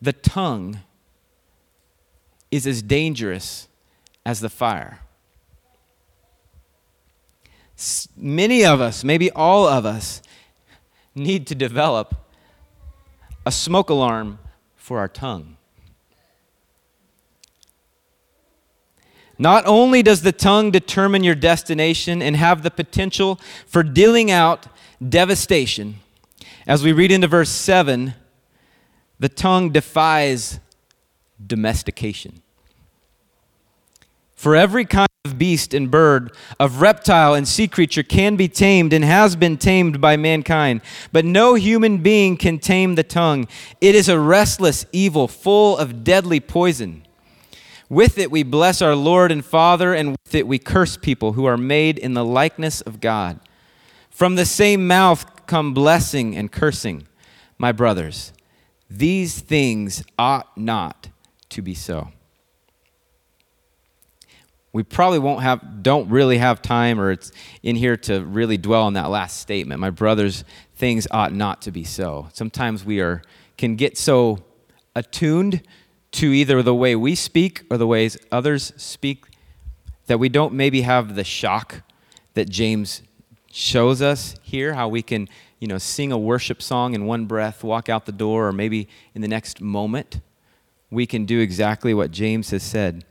the 0.00 0.12
tongue 0.12 0.80
is 2.50 2.66
as 2.66 2.82
dangerous 2.82 3.68
as 4.24 4.40
the 4.40 4.48
fire? 4.48 5.00
Many 8.16 8.64
of 8.64 8.80
us, 8.80 9.04
maybe 9.04 9.30
all 9.30 9.66
of 9.66 9.86
us, 9.86 10.22
need 11.14 11.46
to 11.46 11.54
develop 11.54 12.14
a 13.44 13.52
smoke 13.52 13.90
alarm 13.90 14.38
for 14.76 14.98
our 14.98 15.08
tongue. 15.08 15.56
Not 19.40 19.66
only 19.66 20.02
does 20.02 20.20
the 20.20 20.32
tongue 20.32 20.70
determine 20.70 21.24
your 21.24 21.34
destination 21.34 22.20
and 22.20 22.36
have 22.36 22.62
the 22.62 22.70
potential 22.70 23.40
for 23.66 23.82
dealing 23.82 24.30
out 24.30 24.66
devastation, 25.08 25.94
as 26.66 26.84
we 26.84 26.92
read 26.92 27.10
into 27.10 27.26
verse 27.26 27.48
7, 27.48 28.12
the 29.18 29.30
tongue 29.30 29.70
defies 29.70 30.60
domestication. 31.44 32.42
For 34.36 34.54
every 34.54 34.84
kind 34.84 35.08
of 35.24 35.38
beast 35.38 35.72
and 35.72 35.90
bird, 35.90 36.36
of 36.58 36.82
reptile 36.82 37.32
and 37.32 37.48
sea 37.48 37.66
creature 37.66 38.02
can 38.02 38.36
be 38.36 38.46
tamed 38.46 38.92
and 38.92 39.02
has 39.02 39.36
been 39.36 39.56
tamed 39.56 40.02
by 40.02 40.18
mankind, 40.18 40.82
but 41.12 41.24
no 41.24 41.54
human 41.54 42.02
being 42.02 42.36
can 42.36 42.58
tame 42.58 42.94
the 42.94 43.02
tongue. 43.02 43.48
It 43.80 43.94
is 43.94 44.10
a 44.10 44.20
restless 44.20 44.84
evil 44.92 45.28
full 45.28 45.78
of 45.78 46.04
deadly 46.04 46.40
poison. 46.40 47.06
With 47.90 48.18
it 48.18 48.30
we 48.30 48.44
bless 48.44 48.80
our 48.80 48.94
Lord 48.94 49.32
and 49.32 49.44
Father, 49.44 49.92
and 49.92 50.12
with 50.12 50.34
it 50.34 50.46
we 50.46 50.60
curse 50.60 50.96
people 50.96 51.32
who 51.32 51.44
are 51.44 51.56
made 51.56 51.98
in 51.98 52.14
the 52.14 52.24
likeness 52.24 52.80
of 52.80 53.00
God. 53.00 53.40
From 54.10 54.36
the 54.36 54.46
same 54.46 54.86
mouth 54.86 55.44
come 55.46 55.74
blessing 55.74 56.36
and 56.36 56.52
cursing. 56.52 57.08
My 57.58 57.72
brothers, 57.72 58.32
these 58.88 59.40
things 59.40 60.04
ought 60.16 60.56
not 60.56 61.08
to 61.48 61.62
be 61.62 61.74
so. 61.74 62.12
We 64.72 64.84
probably 64.84 65.18
won't 65.18 65.42
have, 65.42 65.82
don't 65.82 66.08
really 66.10 66.38
have 66.38 66.62
time, 66.62 67.00
or 67.00 67.10
it's 67.10 67.32
in 67.64 67.74
here 67.74 67.96
to 67.96 68.24
really 68.24 68.56
dwell 68.56 68.84
on 68.84 68.92
that 68.92 69.10
last 69.10 69.40
statement. 69.40 69.80
My 69.80 69.90
brothers, 69.90 70.44
things 70.76 71.08
ought 71.10 71.34
not 71.34 71.60
to 71.62 71.72
be 71.72 71.82
so. 71.82 72.28
Sometimes 72.32 72.84
we 72.84 73.00
are, 73.00 73.20
can 73.58 73.74
get 73.74 73.98
so 73.98 74.44
attuned 74.94 75.62
to 76.12 76.32
either 76.32 76.62
the 76.62 76.74
way 76.74 76.96
we 76.96 77.14
speak 77.14 77.64
or 77.70 77.78
the 77.78 77.86
ways 77.86 78.16
others 78.32 78.72
speak 78.76 79.24
that 80.06 80.18
we 80.18 80.28
don't 80.28 80.52
maybe 80.52 80.82
have 80.82 81.14
the 81.14 81.24
shock 81.24 81.82
that 82.34 82.48
James 82.48 83.02
shows 83.50 84.00
us 84.02 84.36
here 84.42 84.74
how 84.74 84.88
we 84.88 85.02
can 85.02 85.28
you 85.58 85.66
know 85.66 85.78
sing 85.78 86.12
a 86.12 86.18
worship 86.18 86.62
song 86.62 86.94
in 86.94 87.06
one 87.06 87.26
breath 87.26 87.64
walk 87.64 87.88
out 87.88 88.06
the 88.06 88.12
door 88.12 88.48
or 88.48 88.52
maybe 88.52 88.88
in 89.14 89.22
the 89.22 89.28
next 89.28 89.60
moment 89.60 90.20
we 90.90 91.06
can 91.06 91.24
do 91.24 91.38
exactly 91.40 91.94
what 91.94 92.10
James 92.10 92.50
has 92.50 92.62
said. 92.62 93.04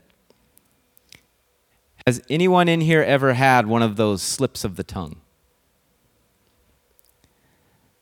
Has 2.06 2.22
anyone 2.28 2.68
in 2.68 2.80
here 2.80 3.02
ever 3.02 3.34
had 3.34 3.66
one 3.66 3.82
of 3.82 3.96
those 3.96 4.22
slips 4.22 4.64
of 4.64 4.76
the 4.76 4.84
tongue? 4.84 5.16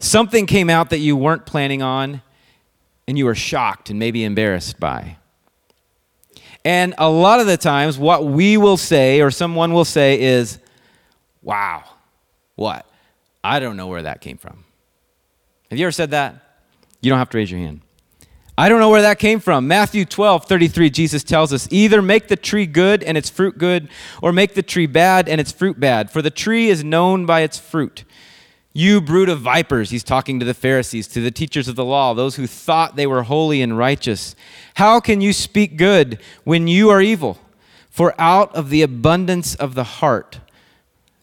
Something 0.01 0.47
came 0.47 0.71
out 0.71 0.91
that 0.91 0.99
you 0.99 1.17
weren't 1.17 1.47
planning 1.47 1.83
on 1.83 2.23
and 3.09 3.17
you 3.17 3.27
are 3.27 3.35
shocked 3.35 3.89
and 3.89 3.99
maybe 3.99 4.23
embarrassed 4.23 4.79
by. 4.79 5.17
And 6.65 6.95
a 6.99 7.09
lot 7.09 7.41
of 7.41 7.47
the 7.47 7.57
times, 7.57 7.99
what 7.99 8.27
we 8.27 8.59
will 8.59 8.77
say 8.77 9.23
or 9.23 9.31
someone 9.31 9.73
will 9.73 9.87
say 9.87 10.21
is, 10.21 10.59
Wow, 11.43 11.85
What? 12.55 12.85
I 13.43 13.61
don't 13.61 13.77
know 13.77 13.87
where 13.87 14.03
that 14.03 14.21
came 14.21 14.37
from. 14.37 14.65
Have 15.71 15.79
you 15.79 15.87
ever 15.87 15.93
said 15.93 16.11
that? 16.11 16.35
You 17.01 17.09
don't 17.09 17.19
have 17.19 17.31
to 17.31 17.39
raise 17.39 17.51
your 17.51 17.61
hand. 17.61 17.81
I 18.59 18.69
don't 18.69 18.81
know 18.81 18.91
where 18.91 19.03
that 19.03 19.19
came 19.21 19.39
from. 19.39 19.69
Matthew 19.69 20.05
12, 20.05 20.47
33, 20.47 20.91
Jesus 20.91 21.23
tells 21.23 21.53
us 21.53 21.69
either 21.71 22.03
make 22.03 22.27
the 22.27 22.37
tree 22.37 22.67
good 22.67 23.05
and 23.05 23.17
its 23.17 23.31
fruit 23.31 23.57
good, 23.57 23.89
or 24.21 24.33
make 24.33 24.55
the 24.55 24.65
tree 24.65 24.87
bad 24.87 25.29
and 25.29 25.41
its 25.41 25.53
fruit 25.53 25.79
bad. 25.79 26.11
For 26.11 26.21
the 26.21 26.31
tree 26.31 26.69
is 26.69 26.83
known 26.83 27.25
by 27.25 27.43
its 27.43 27.57
fruit. 27.57 28.05
You 28.79 29.01
brood 29.01 29.29
of 29.29 29.41
vipers, 29.41 29.91
he's 29.91 30.05
talking 30.05 30.39
to 30.39 30.47
the 30.47 30.55
Pharisees, 30.55 31.09
to 31.09 31.21
the 31.21 31.33
teachers 31.33 31.67
of 31.67 31.75
the 31.75 31.85
law, 31.85 32.15
those 32.15 32.37
who 32.37 32.47
thought 32.47 32.95
they 32.95 33.09
were 33.09 33.25
holy 33.25 33.61
and 33.61 33.77
righteous. 33.77 34.37
How 34.75 35.01
can 35.01 35.21
you 35.21 35.33
speak 35.33 35.77
good 35.77 36.21
when 36.45 36.69
you 36.69 36.89
are 36.89 37.01
evil? 37.01 37.39
For 37.91 38.15
out 38.21 38.55
of 38.55 38.71
the 38.71 38.83
abundance 38.83 39.57
of 39.57 39.75
the 39.75 39.83
heart, 39.83 40.39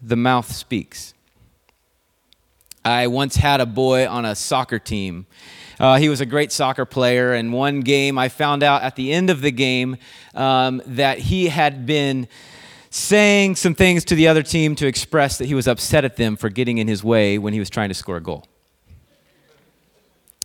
the 0.01 0.17
mouth 0.17 0.51
speaks. 0.51 1.13
I 2.83 3.07
once 3.07 3.37
had 3.37 3.61
a 3.61 3.65
boy 3.65 4.05
on 4.05 4.25
a 4.25 4.35
soccer 4.35 4.77
team. 4.77 5.25
Uh, 5.79 5.95
he 5.95 6.09
was 6.09 6.19
a 6.19 6.25
great 6.25 6.51
soccer 6.51 6.83
player, 6.83 7.31
and 7.31 7.53
one 7.53 7.79
game 7.79 8.17
I 8.17 8.27
found 8.27 8.63
out 8.63 8.83
at 8.83 8.97
the 8.97 9.13
end 9.13 9.29
of 9.29 9.39
the 9.39 9.51
game 9.51 9.95
um, 10.33 10.81
that 10.85 11.19
he 11.19 11.47
had 11.47 11.85
been 11.85 12.27
saying 12.95 13.57
some 13.57 13.75
things 13.75 14.05
to 14.05 14.15
the 14.15 14.25
other 14.25 14.41
team 14.41 14.73
to 14.73 14.87
express 14.87 15.37
that 15.37 15.45
he 15.45 15.53
was 15.53 15.67
upset 15.67 16.05
at 16.05 16.15
them 16.15 16.37
for 16.37 16.47
getting 16.47 16.77
in 16.77 16.87
his 16.87 17.03
way 17.03 17.37
when 17.37 17.51
he 17.51 17.59
was 17.59 17.69
trying 17.69 17.89
to 17.89 17.93
score 17.93 18.15
a 18.15 18.21
goal. 18.21 18.45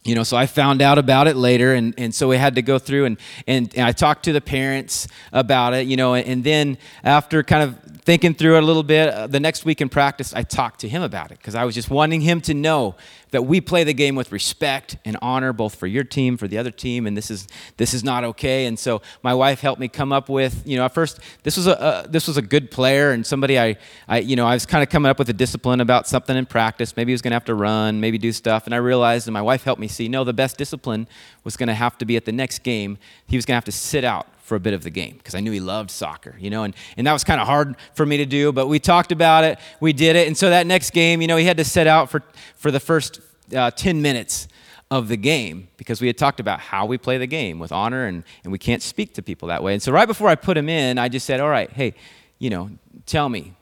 You 0.03 0.15
know 0.15 0.23
so 0.23 0.35
i 0.35 0.47
found 0.47 0.81
out 0.81 0.97
about 0.97 1.29
it 1.29 1.37
later 1.37 1.75
and, 1.75 1.95
and 1.99 2.15
so 2.15 2.27
we 2.27 2.39
had 2.39 2.55
to 2.55 2.63
go 2.63 2.79
through 2.79 3.05
and, 3.05 3.19
and, 3.47 3.71
and 3.77 3.85
i 3.85 3.93
talked 3.93 4.25
to 4.25 4.33
the 4.33 4.41
parents 4.41 5.07
about 5.31 5.75
it 5.75 5.87
you 5.87 5.95
know 5.95 6.15
and, 6.15 6.27
and 6.27 6.43
then 6.43 6.79
after 7.05 7.43
kind 7.43 7.63
of 7.63 7.90
thinking 8.03 8.35
through 8.35 8.57
it 8.57 8.63
a 8.63 8.67
little 8.67 8.83
bit 8.83 9.09
uh, 9.09 9.27
the 9.27 9.41
next 9.41 9.65
week 9.65 9.81
in 9.81 9.89
practice 9.89 10.35
i 10.35 10.43
talked 10.43 10.81
to 10.81 10.89
him 10.89 11.03
about 11.03 11.31
it 11.31 11.39
because 11.39 11.55
i 11.55 11.65
was 11.65 11.75
just 11.75 11.91
wanting 11.91 12.21
him 12.21 12.41
to 12.41 12.55
know 12.55 12.95
that 13.31 13.43
we 13.43 13.61
play 13.61 13.85
the 13.85 13.95
game 13.95 14.15
with 14.15 14.33
respect 14.33 14.97
and 15.05 15.17
honor 15.23 15.53
both 15.53 15.75
for 15.75 15.87
your 15.87 16.05
team 16.05 16.37
for 16.37 16.49
the 16.49 16.59
other 16.59 16.71
team 16.71 17.07
and 17.07 17.17
this 17.17 17.31
is 17.31 17.47
this 17.77 17.95
is 17.95 18.03
not 18.05 18.25
okay. 18.25 18.67
And 18.67 18.79
so 18.79 19.03
my 19.23 19.35
wife 19.35 19.61
helped 19.61 19.81
me 19.81 19.89
come 19.89 20.13
up 20.13 20.29
with 20.29 20.63
you 20.67 20.77
know 20.77 20.85
at 20.85 20.95
first 20.95 21.21
this 21.43 21.57
was 21.57 21.67
a, 21.67 21.73
a 21.73 22.09
this 22.09 22.27
was 22.27 22.37
a 22.37 22.43
good 22.43 22.71
player 22.71 23.13
and 23.13 23.27
somebody 23.27 23.59
i, 23.59 23.77
I 24.09 24.19
you 24.19 24.37
know 24.37 24.47
i 24.47 24.55
was 24.55 24.67
kind 24.67 24.83
of 24.83 24.89
coming 24.89 25.11
up 25.11 25.19
with 25.19 25.29
a 25.29 25.33
discipline 25.33 25.81
about 25.81 26.07
something 26.07 26.37
in 26.37 26.47
practice. 26.47 26.97
Maybe 26.97 27.11
he 27.11 27.15
was 27.15 27.23
going 27.23 27.33
to 27.33 27.37
have 27.37 27.45
to 27.47 27.55
run 27.55 28.01
maybe 28.01 28.19
do 28.19 28.33
stuff. 28.33 28.67
And 28.67 28.75
i 28.75 28.79
realized 28.79 29.27
and 29.27 29.35
my 29.35 29.43
wife 29.43 29.65
helped 29.65 29.81
me 29.81 29.89
see 29.89 30.09
no 30.09 30.25
the 30.25 30.33
best 30.33 30.57
discipline 30.57 31.07
was 31.45 31.57
going 31.57 31.69
to 31.69 31.75
have 31.75 31.97
to 31.99 32.05
be 32.05 32.17
at 32.17 32.25
the 32.25 32.33
next 32.33 32.61
game. 32.61 32.99
He 33.27 33.37
was 33.37 33.47
going 33.47 33.55
to 33.55 33.57
have 33.57 33.65
to 33.65 33.73
sit 33.73 34.05
out 34.05 34.27
for 34.51 34.57
a 34.57 34.61
bit 34.61 34.75
of 34.75 34.83
the 34.83 34.91
game 34.91 35.15
because 35.17 35.37
I 35.37 35.39
knew 35.39 35.53
he 35.53 35.61
loved 35.61 35.93
soccer, 35.93 36.35
you 36.41 36.51
know, 36.51 36.65
and, 36.65 36.75
and 36.97 37.07
that 37.07 37.13
was 37.13 37.23
kind 37.23 37.41
of 37.41 37.47
hard 37.47 37.77
for 37.95 38.05
me 38.05 38.17
to 38.17 38.27
do, 38.27 38.51
but 38.51 38.67
we 38.67 38.81
talked 38.81 39.13
about 39.13 39.45
it, 39.45 39.61
we 39.79 39.93
did 39.93 40.17
it, 40.17 40.27
and 40.27 40.37
so 40.37 40.51
that 40.51 40.67
next 40.67 40.91
game, 40.91 41.23
you 41.23 41.29
know, 41.29 41.37
he 41.37 41.45
had 41.45 41.57
to 41.59 41.65
set 41.65 41.87
out 41.87 42.11
for, 42.11 42.25
for 42.57 42.73
the 42.73 42.81
first 42.81 43.21
uh, 43.55 43.71
10 43.71 44.03
minutes 44.03 44.49
of 44.91 45.07
the 45.07 45.17
game 45.17 45.69
because 45.77 46.01
we 46.01 46.09
had 46.09 46.19
talked 46.19 46.41
about 46.41 46.59
how 46.59 46.85
we 46.85 46.99
play 46.99 47.17
the 47.17 47.29
game 47.29 47.61
with 47.61 47.71
honor 47.71 48.07
and, 48.07 48.25
and 48.43 48.51
we 48.51 48.59
can't 48.59 48.83
speak 48.83 49.15
to 49.15 49.23
people 49.23 49.47
that 49.47 49.63
way. 49.63 49.73
And 49.73 49.81
so 49.81 49.93
right 49.93 50.09
before 50.09 50.27
I 50.27 50.35
put 50.35 50.57
him 50.57 50.69
in, 50.69 50.99
I 50.99 51.09
just 51.09 51.27
said, 51.27 51.39
all 51.39 51.49
right, 51.49 51.71
hey, 51.71 51.95
you 52.41 52.51
know, 52.51 52.71
tell 53.07 53.29
me, 53.29 53.55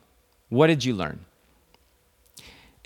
what 0.48 0.68
did 0.68 0.86
you 0.86 0.94
learn? 0.94 1.20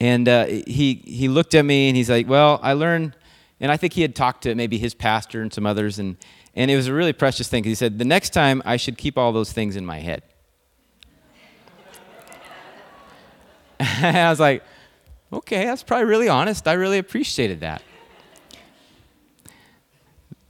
And 0.00 0.28
uh, 0.28 0.46
he, 0.46 0.94
he 1.04 1.28
looked 1.28 1.54
at 1.54 1.64
me 1.64 1.86
and 1.86 1.96
he's 1.96 2.10
like, 2.10 2.28
well, 2.28 2.58
I 2.64 2.72
learned, 2.72 3.14
and 3.60 3.70
I 3.70 3.76
think 3.76 3.92
he 3.92 4.02
had 4.02 4.16
talked 4.16 4.42
to 4.42 4.56
maybe 4.56 4.76
his 4.76 4.92
pastor 4.92 5.40
and 5.40 5.52
some 5.52 5.66
others, 5.66 6.00
and, 6.00 6.16
and 6.54 6.70
it 6.70 6.76
was 6.76 6.86
a 6.86 6.94
really 6.94 7.12
precious 7.12 7.48
thing. 7.48 7.62
Because 7.62 7.70
he 7.70 7.74
said, 7.84 7.98
The 7.98 8.04
next 8.04 8.30
time 8.30 8.62
I 8.64 8.76
should 8.76 8.98
keep 8.98 9.16
all 9.16 9.32
those 9.32 9.52
things 9.52 9.76
in 9.76 9.86
my 9.86 10.00
head. 10.00 10.22
and 13.78 14.16
I 14.16 14.30
was 14.30 14.40
like, 14.40 14.62
Okay, 15.32 15.64
that's 15.64 15.82
probably 15.82 16.04
really 16.06 16.28
honest. 16.28 16.68
I 16.68 16.74
really 16.74 16.98
appreciated 16.98 17.60
that. 17.60 17.82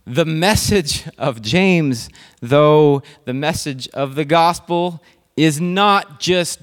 The 0.05 0.25
message 0.25 1.09
of 1.17 1.41
James, 1.41 2.11
though, 2.41 3.03
the 3.25 3.33
message 3.33 3.89
of 3.91 4.17
the 4.17 4.25
gospel 4.25 5.01
is 5.37 5.61
not 5.61 6.19
just 6.19 6.61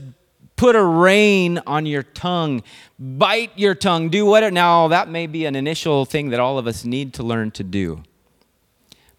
put 0.58 0.76
a 0.76 0.84
rein 0.84 1.58
on 1.66 1.86
your 1.86 2.04
tongue, 2.04 2.62
bite 3.00 3.52
your 3.58 3.74
tongue, 3.74 4.10
do 4.10 4.26
whatever. 4.26 4.52
Now, 4.52 4.90
that 4.90 5.08
may 5.08 5.26
be 5.26 5.46
an 5.46 5.56
initial 5.56 6.04
thing 6.04 6.32
that 6.32 6.42
all 6.42 6.58
of 6.58 6.68
us 6.68 6.84
need 6.84 7.14
to 7.14 7.24
learn 7.24 7.52
to 7.52 7.64
do. 7.64 8.04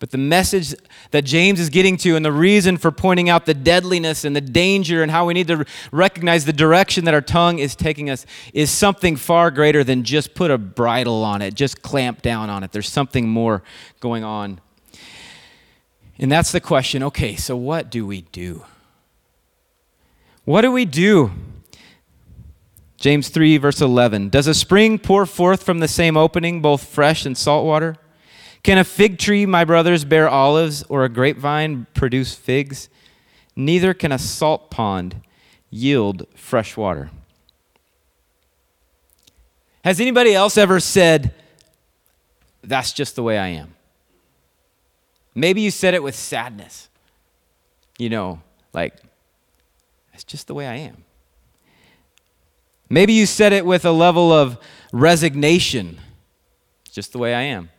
But 0.01 0.11
the 0.11 0.19
message 0.19 0.75
that 1.11 1.27
James 1.27 1.61
is 1.61 1.69
getting 1.69 1.99
to, 1.99 2.17
and 2.17 2.25
the 2.25 2.33
reason 2.33 2.79
for 2.79 2.91
pointing 2.91 3.29
out 3.29 3.45
the 3.45 3.53
deadliness 3.53 4.25
and 4.25 4.35
the 4.35 4.41
danger 4.41 5.03
and 5.03 5.13
how 5.13 5.27
we 5.27 5.35
need 5.35 5.47
to 5.49 5.67
recognize 5.93 6.47
the 6.47 6.55
direction 6.55 7.05
that 7.05 7.13
our 7.13 7.21
tongue 7.21 7.59
is 7.59 7.77
taking 7.77 8.09
us, 8.09 8.25
is 8.55 8.71
something 8.71 9.15
far 9.15 9.51
greater 9.51 9.85
than 9.85 10.03
just 10.03 10.35
put 10.35 10.51
a 10.51 10.57
bridle 10.57 11.23
on 11.23 11.43
it, 11.43 11.53
just 11.53 11.83
clamp 11.83 12.23
down 12.23 12.49
on 12.49 12.65
it. 12.65 12.73
There's 12.73 12.89
something 12.89 13.29
more 13.29 13.63
going 14.01 14.25
on. 14.25 14.63
And 16.19 16.33
that's 16.33 16.51
the 16.51 16.61
question 16.61 17.03
okay, 17.03 17.37
so 17.37 17.55
what 17.55 17.91
do 17.91 18.07
we 18.07 18.23
do? 18.23 18.65
What 20.47 20.63
do 20.63 20.73
we 20.73 20.87
do? 20.87 21.31
James 22.97 23.29
3, 23.29 23.59
verse 23.59 23.83
11. 23.83 24.31
Does 24.31 24.47
a 24.47 24.55
spring 24.55 24.99
pour 24.99 25.27
forth 25.27 25.63
from 25.63 25.81
the 25.81 25.89
same 25.89 26.17
opening 26.17 26.63
both 26.63 26.85
fresh 26.85 27.27
and 27.27 27.37
salt 27.37 27.67
water? 27.67 27.97
Can 28.63 28.79
a 28.79 28.85
fig 28.85 29.19
tree, 29.19 29.47
my 29.47 29.65
brothers, 29.65 30.05
bear 30.05 30.29
olives, 30.29 30.83
or 30.85 31.05
a 31.05 31.09
grapevine 31.09 31.87
produce 31.95 32.35
figs? 32.35 32.89
Neither 33.57 33.95
can 33.95 34.13
a 34.13 34.19
salt 34.19 34.71
pond 34.71 35.23
yield 35.71 36.27
fresh 36.35 36.77
water. 36.77 37.11
Has 39.83 40.01
anybody 40.01 40.35
else 40.35 40.59
ever 40.59 40.79
said, 40.79 41.35
That's 42.63 42.93
just 42.93 43.17
the 43.17 43.23
way 43.23 43.39
I 43.39 43.49
am? 43.49 43.75
Maybe 45.35 45.63
you 45.63 45.71
said 45.71 45.95
it 45.95 46.03
with 46.03 46.15
sadness. 46.15 46.89
You 47.99 48.11
know, 48.11 48.43
like, 48.75 48.95
That's 50.13 50.25
just 50.25 50.47
the 50.47 50.55
way 50.55 50.67
I 50.67 50.77
am. 50.77 51.05
Maybe 52.91 53.13
you 53.15 53.25
said 53.25 53.53
it 53.53 53.65
with 53.65 53.85
a 53.85 53.93
level 53.93 54.33
of 54.33 54.59
resignation. 54.93 55.99
It's 56.85 56.95
Just 56.95 57.13
the 57.13 57.19
way 57.19 57.35
I 57.35 57.43
am. 57.43 57.71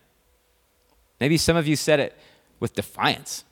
Maybe 1.21 1.37
some 1.37 1.55
of 1.55 1.67
you 1.67 1.75
said 1.75 1.99
it 1.99 2.17
with 2.59 2.73
defiance. 2.73 3.45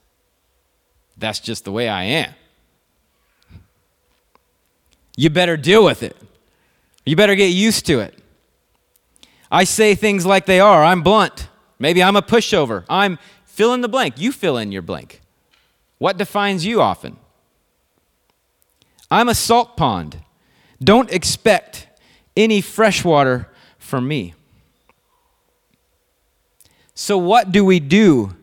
That's 1.15 1.39
just 1.39 1.65
the 1.65 1.71
way 1.71 1.87
I 1.87 2.03
am. 2.03 2.33
You 5.15 5.29
better 5.29 5.55
deal 5.55 5.85
with 5.85 6.01
it. 6.01 6.17
You 7.05 7.15
better 7.15 7.35
get 7.35 7.49
used 7.49 7.85
to 7.85 7.99
it. 7.99 8.17
I 9.51 9.65
say 9.65 9.93
things 9.93 10.25
like 10.25 10.47
they 10.47 10.59
are. 10.59 10.83
I'm 10.83 11.03
blunt. 11.03 11.47
Maybe 11.77 12.01
I'm 12.01 12.15
a 12.15 12.23
pushover. 12.23 12.85
I'm 12.89 13.19
fill 13.45 13.75
in 13.75 13.81
the 13.81 13.87
blank. 13.87 14.19
You 14.19 14.31
fill 14.31 14.57
in 14.57 14.71
your 14.71 14.81
blank. 14.81 15.21
What 15.99 16.17
defines 16.17 16.65
you 16.65 16.81
often? 16.81 17.17
I'm 19.11 19.29
a 19.29 19.35
salt 19.35 19.77
pond. 19.77 20.17
Don't 20.83 21.11
expect 21.11 21.87
any 22.35 22.61
fresh 22.61 23.05
water 23.05 23.47
from 23.77 24.07
me. 24.07 24.33
So, 27.01 27.17
what 27.17 27.53
do 27.53 27.63
we 27.63 27.79
do? 27.79 28.35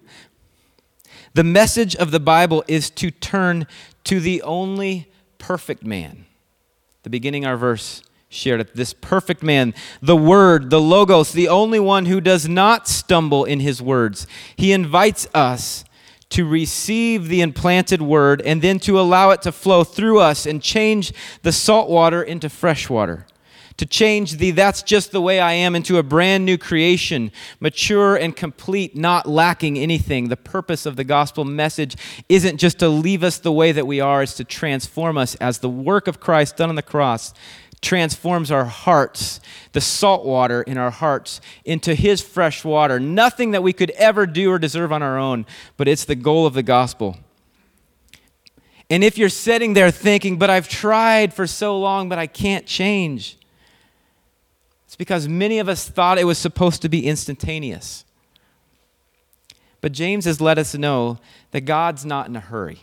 The 1.34 1.44
message 1.44 1.94
of 1.94 2.10
the 2.10 2.18
Bible 2.18 2.64
is 2.66 2.88
to 2.92 3.10
turn 3.10 3.66
to 4.04 4.18
the 4.18 4.40
only 4.40 5.12
perfect 5.36 5.84
man. 5.84 6.24
The 7.02 7.10
beginning 7.10 7.44
our 7.44 7.58
verse 7.58 8.02
shared 8.30 8.62
it. 8.62 8.74
This 8.74 8.94
perfect 8.94 9.42
man, 9.42 9.74
the 10.00 10.16
Word, 10.16 10.70
the 10.70 10.80
Logos, 10.80 11.32
the 11.32 11.48
only 11.48 11.78
one 11.78 12.06
who 12.06 12.18
does 12.18 12.48
not 12.48 12.88
stumble 12.88 13.44
in 13.44 13.60
his 13.60 13.82
words. 13.82 14.26
He 14.56 14.72
invites 14.72 15.28
us 15.34 15.84
to 16.30 16.48
receive 16.48 17.28
the 17.28 17.42
implanted 17.42 18.00
Word 18.00 18.40
and 18.40 18.62
then 18.62 18.78
to 18.80 18.98
allow 18.98 19.32
it 19.32 19.42
to 19.42 19.52
flow 19.52 19.84
through 19.84 20.20
us 20.20 20.46
and 20.46 20.62
change 20.62 21.12
the 21.42 21.52
salt 21.52 21.90
water 21.90 22.22
into 22.22 22.48
fresh 22.48 22.88
water 22.88 23.26
to 23.76 23.86
change 23.86 24.38
the 24.38 24.52
that's 24.52 24.82
just 24.82 25.12
the 25.12 25.20
way 25.20 25.38
I 25.38 25.52
am 25.52 25.74
into 25.74 25.98
a 25.98 26.02
brand 26.02 26.44
new 26.44 26.56
creation, 26.56 27.30
mature 27.60 28.16
and 28.16 28.34
complete, 28.34 28.96
not 28.96 29.28
lacking 29.28 29.78
anything. 29.78 30.28
The 30.28 30.36
purpose 30.36 30.86
of 30.86 30.96
the 30.96 31.04
gospel 31.04 31.44
message 31.44 31.96
isn't 32.28 32.58
just 32.58 32.78
to 32.78 32.88
leave 32.88 33.22
us 33.22 33.38
the 33.38 33.52
way 33.52 33.72
that 33.72 33.86
we 33.86 34.00
are, 34.00 34.22
it's 34.22 34.34
to 34.34 34.44
transform 34.44 35.18
us 35.18 35.34
as 35.36 35.58
the 35.58 35.68
work 35.68 36.08
of 36.08 36.20
Christ 36.20 36.56
done 36.56 36.70
on 36.70 36.76
the 36.76 36.82
cross 36.82 37.34
transforms 37.82 38.50
our 38.50 38.64
hearts, 38.64 39.40
the 39.72 39.80
salt 39.80 40.24
water 40.24 40.62
in 40.62 40.78
our 40.78 40.90
hearts, 40.90 41.40
into 41.64 41.94
His 41.94 42.20
fresh 42.20 42.64
water. 42.64 42.98
Nothing 42.98 43.52
that 43.52 43.62
we 43.62 43.72
could 43.72 43.90
ever 43.92 44.26
do 44.26 44.50
or 44.50 44.58
deserve 44.58 44.92
on 44.92 45.02
our 45.02 45.18
own, 45.18 45.46
but 45.76 45.86
it's 45.86 46.04
the 46.04 46.14
goal 46.16 46.46
of 46.46 46.54
the 46.54 46.62
gospel. 46.62 47.16
And 48.88 49.02
if 49.02 49.18
you're 49.18 49.28
sitting 49.28 49.74
there 49.74 49.90
thinking, 49.90 50.38
but 50.38 50.48
I've 50.48 50.68
tried 50.68 51.34
for 51.34 51.46
so 51.46 51.78
long, 51.78 52.08
but 52.08 52.18
I 52.18 52.26
can't 52.26 52.66
change, 52.66 53.36
it's 54.96 54.98
because 54.98 55.28
many 55.28 55.58
of 55.58 55.68
us 55.68 55.86
thought 55.86 56.16
it 56.16 56.24
was 56.24 56.38
supposed 56.38 56.80
to 56.80 56.88
be 56.88 57.06
instantaneous. 57.06 58.06
But 59.82 59.92
James 59.92 60.24
has 60.24 60.40
let 60.40 60.56
us 60.56 60.74
know 60.74 61.18
that 61.50 61.66
God's 61.66 62.06
not 62.06 62.28
in 62.28 62.34
a 62.34 62.40
hurry. 62.40 62.78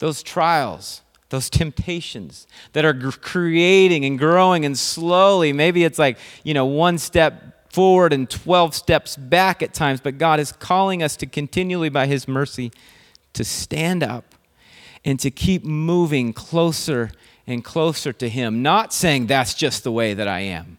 Those 0.00 0.24
trials, 0.24 1.02
those 1.28 1.48
temptations 1.48 2.48
that 2.72 2.84
are 2.84 2.92
creating 2.92 4.04
and 4.04 4.18
growing 4.18 4.64
and 4.64 4.76
slowly. 4.76 5.52
Maybe 5.52 5.84
it's 5.84 6.00
like, 6.00 6.18
you 6.42 6.52
know, 6.52 6.66
one 6.66 6.98
step 6.98 7.72
forward 7.72 8.12
and 8.12 8.28
12 8.28 8.74
steps 8.74 9.16
back 9.16 9.62
at 9.62 9.72
times, 9.72 10.00
but 10.00 10.18
God 10.18 10.40
is 10.40 10.50
calling 10.50 11.00
us 11.00 11.14
to 11.18 11.26
continually, 11.26 11.90
by 11.90 12.06
His 12.06 12.26
mercy, 12.26 12.72
to 13.34 13.44
stand 13.44 14.02
up 14.02 14.34
and 15.04 15.20
to 15.20 15.30
keep 15.30 15.64
moving 15.64 16.32
closer 16.32 17.12
and 17.46 17.62
closer 17.62 18.12
to 18.12 18.28
Him, 18.28 18.62
not 18.62 18.92
saying 18.92 19.28
that's 19.28 19.54
just 19.54 19.84
the 19.84 19.92
way 19.92 20.12
that 20.12 20.26
I 20.26 20.40
am. 20.40 20.78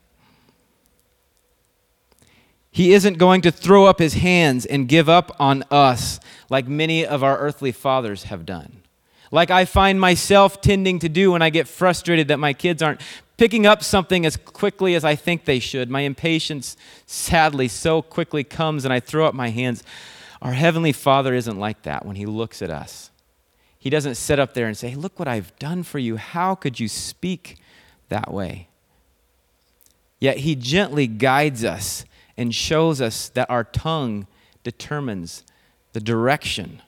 He 2.76 2.94
isn't 2.94 3.18
going 3.18 3.42
to 3.42 3.52
throw 3.52 3.86
up 3.86 4.00
His 4.00 4.16
hands 4.16 4.66
and 4.66 4.88
give 4.88 5.08
up 5.08 5.36
on 5.40 5.64
us 5.72 6.20
like 6.50 6.68
many 6.68 7.06
of 7.06 7.24
our 7.24 7.38
earthly 7.38 7.72
fathers 7.72 8.24
have 8.24 8.46
done 8.46 8.82
like 9.32 9.52
I 9.52 9.66
find 9.66 10.00
myself 10.00 10.62
tending 10.62 11.00
to 11.00 11.10
do 11.10 11.32
when 11.32 11.42
I 11.42 11.50
get 11.50 11.68
frustrated 11.68 12.30
that 12.30 12.38
my 12.38 12.54
kids 12.54 12.82
aren't 12.82 13.02
picking 13.38 13.66
up 13.66 13.84
something 13.84 14.26
as 14.26 14.38
quickly 14.38 14.96
as 14.96 15.04
I 15.04 15.16
think 15.16 15.46
they 15.46 15.60
should. 15.60 15.90
My 15.90 16.02
impatience, 16.02 16.78
sadly, 17.06 17.68
so 17.68 18.02
quickly 18.02 18.44
comes 18.44 18.86
and 18.86 18.94
I 18.94 19.00
throw 19.00 19.26
up 19.26 19.36
my 19.36 19.50
hands. 19.50 19.84
Our 20.42 20.54
Heavenly 20.54 20.94
Father 20.94 21.34
isn't 21.34 21.60
like 21.60 21.82
that 21.84 22.06
when 22.06 22.16
He 22.16 22.26
looks 22.26 22.62
at 22.62 22.70
us. 22.70 23.12
He 23.78 23.90
doesn't 23.90 24.16
sit 24.16 24.40
up 24.40 24.54
there 24.54 24.68
and 24.68 24.78
say, 24.78 24.96
Look 24.96 25.20
what 25.20 25.28
I've 25.28 25.58
done 25.60 25.84
for 25.84 26.00
you. 26.00 26.16
How 26.18 26.56
could 26.56 26.80
you 26.80 26.88
speak 26.88 27.58
that 28.10 28.32
way? 28.32 28.70
Yet 30.20 30.38
He 30.38 30.56
gently 30.56 31.08
guides 31.08 31.66
us 31.66 32.06
and 32.38 32.54
shows 32.54 33.02
us 33.02 33.30
that 33.30 33.50
our 33.50 33.64
tongue 33.64 34.28
determines 34.64 35.44
the 35.94 36.02
direction 36.02 36.82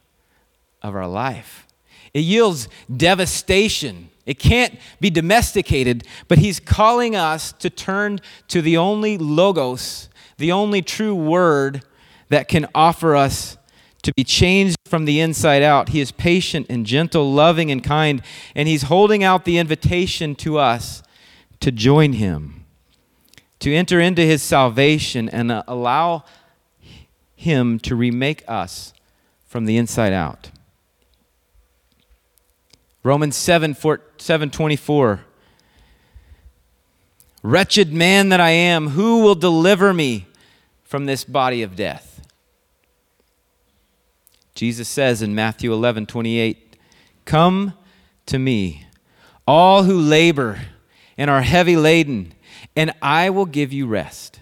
of 0.82 0.96
our 0.96 1.08
life. 1.08 1.66
It 2.14 2.22
yields 2.22 2.68
devastation. 2.96 4.10
It 4.26 4.40
can't 4.40 4.78
be 5.00 5.10
domesticated, 5.10 6.06
but 6.28 6.40
he's 6.40 6.60
calling 6.60 7.16
us 7.16 7.54
to 7.54 7.70
turn 7.70 8.20
to 8.50 8.62
the 8.62 8.76
only 8.76 9.18
logos, 9.18 10.10
the 10.38 10.52
only 10.52 10.82
true 10.82 11.16
word 11.16 11.84
that 12.30 12.48
can 12.48 12.68
offer 12.76 13.16
us 13.16 13.58
to 14.04 14.14
be 14.14 14.24
changed 14.24 14.78
from 14.86 15.06
the 15.06 15.20
inside 15.20 15.64
out. 15.64 15.90
He 15.90 16.00
is 16.00 16.12
patient 16.12 16.68
and 16.70 16.86
gentle, 16.86 17.32
loving 17.32 17.72
and 17.72 17.84
kind, 17.84 18.22
and 18.56 18.68
he's 18.68 18.84
holding 18.84 19.24
out 19.24 19.46
the 19.46 19.58
invitation 19.58 20.36
to 20.36 20.58
us 20.58 21.04
to 21.60 21.72
join 21.72 22.14
him, 22.14 22.57
to 23.60 23.74
enter 23.74 24.00
into 24.00 24.22
his 24.22 24.42
salvation 24.42 25.30
and 25.30 25.52
uh, 25.52 25.64
allow 25.68 26.24
him 27.36 27.80
to 27.80 27.96
remake 27.96 28.44
us 28.48 28.94
from 29.46 29.66
the 29.66 29.78
inside 29.78 30.14
out. 30.14 30.52
Romans 33.04 33.36
7, 33.36 33.74
4, 33.74 34.02
7 34.18 34.50
24. 34.50 35.22
Wretched 37.44 37.94
man 37.94 38.30
that 38.30 38.42
I 38.42 38.50
am, 38.50 38.90
who 38.90 39.22
will 39.22 39.36
deliver 39.36 39.94
me 39.94 40.28
from 40.84 41.06
this 41.06 41.24
body 41.24 41.64
of 41.64 41.76
death? 41.76 42.28
Jesus 44.56 44.90
says 44.90 45.22
in 45.22 45.36
Matthew 45.36 45.72
11, 45.72 46.08
28, 46.08 46.76
Come 47.26 47.74
to 48.26 48.40
me, 48.40 48.88
all 49.46 49.84
who 49.84 50.00
labor 50.00 50.60
and 51.18 51.30
are 51.30 51.44
heavy 51.44 51.78
laden, 51.78 52.34
and 52.78 52.94
I 53.02 53.32
will 53.32 53.48
give 53.48 53.74
you 53.74 53.88
rest. 53.88 54.40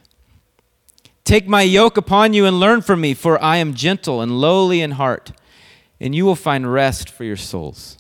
Take 1.24 1.48
my 1.48 1.62
yoke 1.62 1.96
upon 1.96 2.34
you 2.34 2.46
and 2.46 2.60
learn 2.60 2.82
from 2.82 3.00
me, 3.00 3.14
for 3.14 3.42
I 3.42 3.58
am 3.58 3.74
gentle 3.74 4.20
and 4.22 4.40
lowly 4.42 4.82
in 4.82 4.92
heart, 4.92 5.32
and 6.02 6.14
you 6.14 6.26
will 6.26 6.36
find 6.36 6.72
rest 6.72 7.10
for 7.10 7.24
your 7.24 7.38
souls. 7.38 7.98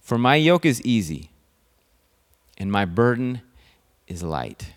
For 0.00 0.16
my 0.16 0.36
yoke 0.36 0.64
is 0.64 0.80
easy 0.82 1.30
and 2.56 2.70
my 2.70 2.84
burden 2.84 3.42
is 4.06 4.22
light. 4.22 4.72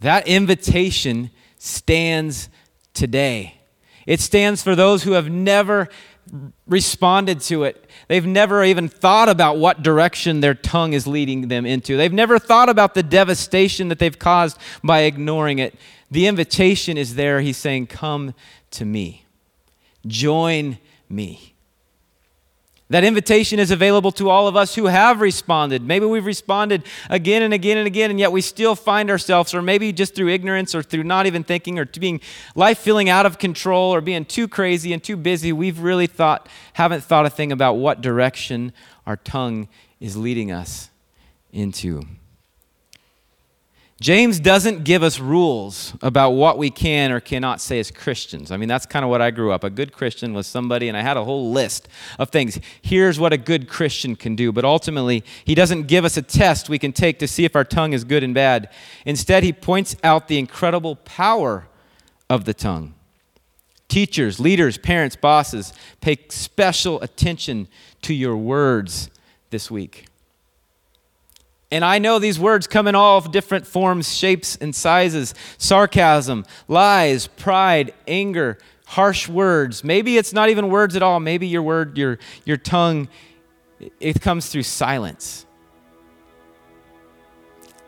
That 0.00 0.26
invitation 0.26 1.30
stands 1.58 2.48
today. 2.92 3.60
It 4.04 4.18
stands 4.18 4.64
for 4.64 4.74
those 4.74 5.04
who 5.04 5.12
have 5.12 5.30
never 5.30 5.88
responded 6.66 7.40
to 7.42 7.64
it. 7.64 7.86
They've 8.08 8.26
never 8.26 8.64
even 8.64 8.88
thought 8.88 9.28
about 9.28 9.58
what 9.58 9.82
direction 9.82 10.40
their 10.40 10.54
tongue 10.54 10.94
is 10.94 11.06
leading 11.06 11.48
them 11.48 11.66
into. 11.66 11.96
They've 11.96 12.12
never 12.12 12.38
thought 12.38 12.68
about 12.68 12.94
the 12.94 13.02
devastation 13.02 13.88
that 13.88 13.98
they've 13.98 14.18
caused 14.18 14.58
by 14.82 15.00
ignoring 15.00 15.58
it. 15.58 15.74
The 16.10 16.26
invitation 16.26 16.96
is 16.96 17.16
there. 17.16 17.40
He's 17.40 17.58
saying, 17.58 17.88
Come 17.88 18.34
to 18.72 18.84
me, 18.84 19.26
join 20.06 20.78
me. 21.08 21.51
That 22.92 23.04
invitation 23.04 23.58
is 23.58 23.70
available 23.70 24.12
to 24.12 24.28
all 24.28 24.46
of 24.46 24.54
us 24.54 24.74
who 24.74 24.84
have 24.84 25.22
responded. 25.22 25.82
Maybe 25.82 26.04
we've 26.04 26.26
responded 26.26 26.82
again 27.08 27.42
and 27.42 27.54
again 27.54 27.78
and 27.78 27.86
again, 27.86 28.10
and 28.10 28.20
yet 28.20 28.32
we 28.32 28.42
still 28.42 28.74
find 28.74 29.08
ourselves, 29.08 29.54
or 29.54 29.62
maybe 29.62 29.94
just 29.94 30.14
through 30.14 30.28
ignorance 30.28 30.74
or 30.74 30.82
through 30.82 31.04
not 31.04 31.24
even 31.24 31.42
thinking 31.42 31.78
or 31.78 31.86
being 31.86 32.20
life 32.54 32.76
feeling 32.76 33.08
out 33.08 33.24
of 33.24 33.38
control 33.38 33.94
or 33.94 34.02
being 34.02 34.26
too 34.26 34.46
crazy 34.46 34.92
and 34.92 35.02
too 35.02 35.16
busy, 35.16 35.54
we've 35.54 35.78
really 35.78 36.06
thought, 36.06 36.50
haven't 36.74 37.02
thought 37.02 37.24
a 37.24 37.30
thing 37.30 37.50
about 37.50 37.78
what 37.78 38.02
direction 38.02 38.74
our 39.06 39.16
tongue 39.16 39.68
is 39.98 40.14
leading 40.14 40.52
us 40.52 40.90
into. 41.50 42.02
James 44.02 44.40
doesn't 44.40 44.82
give 44.82 45.04
us 45.04 45.20
rules 45.20 45.94
about 46.02 46.30
what 46.30 46.58
we 46.58 46.70
can 46.70 47.12
or 47.12 47.20
cannot 47.20 47.60
say 47.60 47.78
as 47.78 47.92
Christians. 47.92 48.50
I 48.50 48.56
mean, 48.56 48.68
that's 48.68 48.84
kind 48.84 49.04
of 49.04 49.10
what 49.12 49.22
I 49.22 49.30
grew 49.30 49.52
up. 49.52 49.62
A 49.62 49.70
good 49.70 49.92
Christian 49.92 50.34
was 50.34 50.48
somebody, 50.48 50.88
and 50.88 50.96
I 50.96 51.02
had 51.02 51.16
a 51.16 51.22
whole 51.22 51.52
list 51.52 51.86
of 52.18 52.30
things. 52.30 52.58
Here's 52.82 53.20
what 53.20 53.32
a 53.32 53.36
good 53.36 53.68
Christian 53.68 54.16
can 54.16 54.34
do. 54.34 54.50
But 54.50 54.64
ultimately, 54.64 55.22
he 55.44 55.54
doesn't 55.54 55.84
give 55.84 56.04
us 56.04 56.16
a 56.16 56.22
test 56.22 56.68
we 56.68 56.80
can 56.80 56.90
take 56.90 57.20
to 57.20 57.28
see 57.28 57.44
if 57.44 57.54
our 57.54 57.62
tongue 57.62 57.92
is 57.92 58.02
good 58.02 58.24
and 58.24 58.34
bad. 58.34 58.70
Instead, 59.06 59.44
he 59.44 59.52
points 59.52 59.94
out 60.02 60.26
the 60.26 60.36
incredible 60.36 60.96
power 60.96 61.68
of 62.28 62.44
the 62.44 62.54
tongue. 62.54 62.94
Teachers, 63.86 64.40
leaders, 64.40 64.78
parents, 64.78 65.14
bosses, 65.14 65.72
pay 66.00 66.18
special 66.28 67.00
attention 67.02 67.68
to 68.00 68.14
your 68.14 68.36
words 68.36 69.10
this 69.50 69.70
week. 69.70 70.06
And 71.72 71.86
I 71.86 71.98
know 71.98 72.18
these 72.18 72.38
words 72.38 72.66
come 72.66 72.86
in 72.86 72.94
all 72.94 73.16
different 73.22 73.66
forms, 73.66 74.14
shapes, 74.14 74.56
and 74.56 74.74
sizes 74.74 75.34
sarcasm, 75.56 76.44
lies, 76.68 77.28
pride, 77.28 77.94
anger, 78.06 78.58
harsh 78.84 79.26
words. 79.26 79.82
Maybe 79.82 80.18
it's 80.18 80.34
not 80.34 80.50
even 80.50 80.68
words 80.68 80.96
at 80.96 81.02
all. 81.02 81.18
Maybe 81.18 81.46
your 81.46 81.62
word, 81.62 81.96
your, 81.96 82.18
your 82.44 82.58
tongue, 82.58 83.08
it 84.00 84.20
comes 84.20 84.50
through 84.50 84.64
silence. 84.64 85.46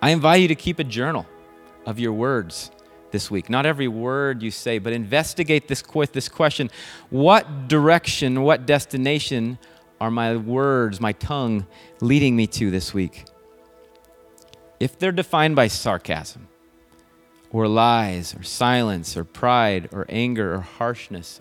I 0.01 0.11
invite 0.11 0.40
you 0.40 0.49
to 0.49 0.55
keep 0.55 0.79
a 0.79 0.85
journal 0.85 1.27
of 1.85 1.99
your 1.99 2.14
words 2.14 2.70
this 3.11 3.31
week. 3.31 3.51
Not 3.51 3.66
every 3.66 3.88
word 3.88 4.42
you 4.42 4.51
say, 4.51 4.79
but 4.79 4.94
investigate 4.94 5.68
this 5.68 5.83
this 6.12 6.31
question 6.31 6.70
What 7.11 7.68
direction, 7.68 8.44
what 8.44 8.64
destination 8.64 9.59
are 10.01 10.11
my 10.11 10.37
words, 10.37 11.03
my 11.03 11.12
tongue 11.12 11.66
leading 12.01 12.35
me 12.35 12.47
to 12.47 12.70
this 12.70 12.94
week? 12.94 13.27
If 14.81 14.99
they're 14.99 15.13
defined 15.13 15.57
by 15.57 15.69
sarcasm 15.69 16.49
or 17.51 17.69
lies 17.69 18.35
or 18.35 18.43
silence 18.43 19.17
or 19.17 19.25
pride 19.25 19.89
or 19.93 20.07
anger 20.09 20.55
or 20.55 20.61
harshness, 20.61 21.41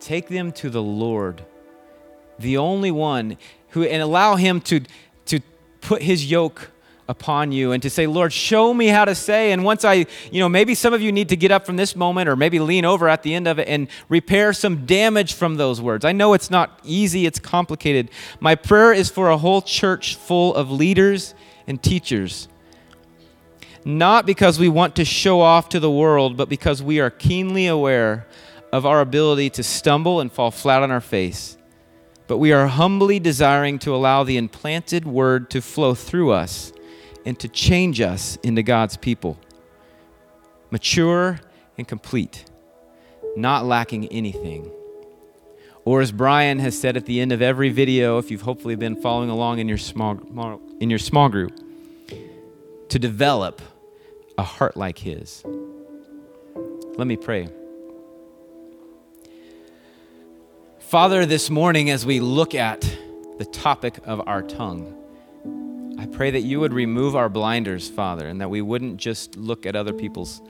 take 0.00 0.28
them 0.28 0.52
to 0.52 0.70
the 0.70 0.82
Lord, 0.82 1.44
the 2.38 2.56
only 2.56 2.90
one 2.90 3.36
who, 3.70 3.84
and 3.84 4.02
allow 4.02 4.36
Him 4.36 4.60
to, 4.62 4.80
to 5.26 5.40
put 5.80 6.02
His 6.02 6.30
yoke 6.30 6.70
upon 7.08 7.52
you 7.52 7.72
and 7.72 7.82
to 7.82 7.90
say, 7.90 8.06
Lord, 8.06 8.32
show 8.32 8.74
me 8.74 8.88
how 8.88 9.04
to 9.04 9.14
say. 9.14 9.52
And 9.52 9.64
once 9.64 9.84
I, 9.84 10.06
you 10.30 10.40
know, 10.40 10.48
maybe 10.48 10.74
some 10.74 10.92
of 10.92 11.00
you 11.00 11.12
need 11.12 11.28
to 11.28 11.36
get 11.36 11.50
up 11.50 11.64
from 11.64 11.76
this 11.76 11.94
moment 11.94 12.28
or 12.28 12.36
maybe 12.36 12.58
lean 12.58 12.84
over 12.84 13.08
at 13.08 13.22
the 13.22 13.34
end 13.34 13.46
of 13.46 13.58
it 13.58 13.68
and 13.68 13.88
repair 14.08 14.52
some 14.52 14.86
damage 14.86 15.34
from 15.34 15.56
those 15.56 15.80
words. 15.80 16.04
I 16.04 16.12
know 16.12 16.34
it's 16.34 16.50
not 16.50 16.80
easy, 16.84 17.26
it's 17.26 17.38
complicated. 17.38 18.10
My 18.40 18.54
prayer 18.54 18.92
is 18.92 19.08
for 19.10 19.30
a 19.30 19.38
whole 19.38 19.62
church 19.62 20.16
full 20.16 20.54
of 20.54 20.70
leaders 20.70 21.34
and 21.66 21.82
teachers. 21.82 22.48
Not 23.84 24.26
because 24.26 24.58
we 24.58 24.68
want 24.68 24.96
to 24.96 25.04
show 25.04 25.40
off 25.40 25.68
to 25.68 25.80
the 25.80 25.90
world, 25.90 26.36
but 26.36 26.48
because 26.48 26.82
we 26.82 26.98
are 26.98 27.10
keenly 27.10 27.68
aware 27.68 28.26
of 28.72 28.84
our 28.84 29.00
ability 29.00 29.48
to 29.50 29.62
stumble 29.62 30.20
and 30.20 30.32
fall 30.32 30.50
flat 30.50 30.82
on 30.82 30.90
our 30.90 31.00
face. 31.00 31.56
But 32.26 32.38
we 32.38 32.52
are 32.52 32.66
humbly 32.66 33.20
desiring 33.20 33.78
to 33.80 33.94
allow 33.94 34.24
the 34.24 34.36
implanted 34.36 35.06
word 35.06 35.48
to 35.50 35.62
flow 35.62 35.94
through 35.94 36.32
us 36.32 36.72
and 37.26 37.38
to 37.40 37.48
change 37.48 38.00
us 38.00 38.38
into 38.42 38.62
God's 38.62 38.96
people. 38.96 39.38
Mature 40.70 41.40
and 41.76 41.86
complete, 41.86 42.44
not 43.36 43.66
lacking 43.66 44.06
anything. 44.08 44.70
Or 45.84 46.00
as 46.00 46.12
Brian 46.12 46.60
has 46.60 46.78
said 46.78 46.96
at 46.96 47.04
the 47.06 47.20
end 47.20 47.32
of 47.32 47.42
every 47.42 47.70
video, 47.70 48.18
if 48.18 48.30
you've 48.30 48.42
hopefully 48.42 48.76
been 48.76 49.00
following 49.00 49.28
along 49.28 49.58
in 49.58 49.68
your 49.68 49.78
small, 49.78 50.18
in 50.80 50.88
your 50.88 50.98
small 50.98 51.28
group, 51.28 51.52
to 52.88 52.98
develop 52.98 53.60
a 54.38 54.42
heart 54.42 54.76
like 54.76 54.98
his. 54.98 55.44
Let 56.96 57.06
me 57.06 57.16
pray. 57.16 57.48
Father, 60.78 61.26
this 61.26 61.50
morning 61.50 61.90
as 61.90 62.06
we 62.06 62.20
look 62.20 62.54
at 62.54 62.80
the 63.38 63.44
topic 63.44 63.98
of 64.04 64.26
our 64.26 64.42
tongue, 64.42 64.95
I 65.98 66.06
pray 66.06 66.30
that 66.30 66.42
you 66.42 66.60
would 66.60 66.72
remove 66.72 67.16
our 67.16 67.28
blinders, 67.28 67.88
Father, 67.88 68.28
and 68.28 68.40
that 68.40 68.50
we 68.50 68.60
wouldn't 68.60 68.98
just 68.98 69.36
look 69.36 69.64
at 69.64 69.74
other 69.74 69.92
people's 69.92 70.42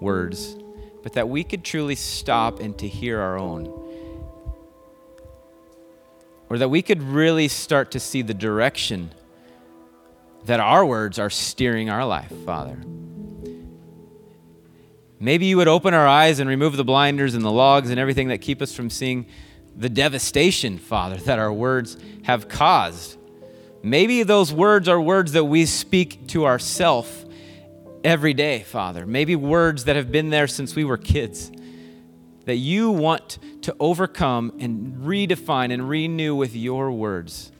words, 0.00 0.56
but 1.02 1.12
that 1.12 1.28
we 1.28 1.44
could 1.44 1.62
truly 1.62 1.94
stop 1.94 2.60
and 2.60 2.76
to 2.78 2.88
hear 2.88 3.20
our 3.20 3.38
own. 3.38 3.66
Or 6.48 6.58
that 6.58 6.68
we 6.68 6.82
could 6.82 7.02
really 7.02 7.48
start 7.48 7.90
to 7.92 8.00
see 8.00 8.22
the 8.22 8.34
direction 8.34 9.12
that 10.46 10.60
our 10.60 10.84
words 10.84 11.18
are 11.18 11.30
steering 11.30 11.90
our 11.90 12.04
life, 12.04 12.32
Father. 12.44 12.78
Maybe 15.20 15.46
you 15.46 15.56
would 15.56 15.68
open 15.68 15.94
our 15.94 16.06
eyes 16.06 16.38
and 16.38 16.48
remove 16.48 16.76
the 16.76 16.84
blinders 16.84 17.34
and 17.34 17.44
the 17.44 17.50
logs 17.50 17.90
and 17.90 17.98
everything 17.98 18.28
that 18.28 18.38
keep 18.38 18.60
us 18.60 18.74
from 18.74 18.90
seeing 18.90 19.26
the 19.76 19.88
devastation, 19.88 20.78
Father, 20.78 21.16
that 21.16 21.38
our 21.38 21.52
words 21.52 21.96
have 22.24 22.48
caused. 22.48 23.16
Maybe 23.84 24.22
those 24.22 24.50
words 24.50 24.88
are 24.88 24.98
words 24.98 25.32
that 25.32 25.44
we 25.44 25.66
speak 25.66 26.26
to 26.28 26.46
ourselves 26.46 27.26
every 28.02 28.32
day, 28.32 28.60
Father. 28.60 29.04
Maybe 29.04 29.36
words 29.36 29.84
that 29.84 29.94
have 29.94 30.10
been 30.10 30.30
there 30.30 30.46
since 30.46 30.74
we 30.74 30.84
were 30.84 30.96
kids 30.96 31.52
that 32.46 32.56
you 32.56 32.90
want 32.90 33.38
to 33.60 33.76
overcome 33.78 34.54
and 34.58 34.96
redefine 35.04 35.70
and 35.70 35.86
renew 35.86 36.34
with 36.34 36.56
your 36.56 36.90
words 36.92 37.52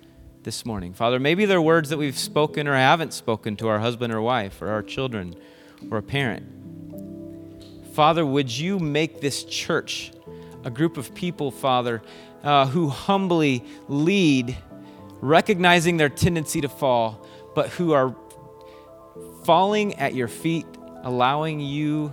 this 0.45 0.65
morning. 0.65 0.95
Father, 0.95 1.21
maybe 1.21 1.45
they're 1.45 1.61
words 1.61 1.91
that 1.91 1.99
we've 1.99 2.17
spoken 2.17 2.69
or 2.69 2.75
haven't 2.75 3.13
spoken 3.13 3.55
to 3.57 3.69
our 3.69 3.79
husband 3.79 4.11
or 4.11 4.23
wife 4.23 4.63
or 4.63 4.71
our 4.71 4.83
children 4.83 5.37
or 5.91 5.99
a 5.99 6.03
parent. 6.03 6.47
Father, 7.93 8.25
would 8.25 8.51
you 8.51 8.79
make 8.79 9.21
this 9.21 9.45
church 9.45 10.11
a 10.65 10.71
group 10.71 10.97
of 10.97 11.15
people, 11.15 11.51
Father, 11.51 12.01
uh, 12.43 12.67
who 12.67 12.89
humbly 12.89 13.63
lead, 13.89 14.57
recognizing 15.25 15.97
their 15.97 16.11
tendency 16.11 16.61
to 16.61 16.69
fall, 16.69 17.27
but 17.55 17.71
who 17.71 17.93
are 17.93 18.15
falling 19.45 19.95
at 19.95 20.15
your 20.15 20.29
feet, 20.29 20.67
allowing 21.03 21.61
you 21.61 22.13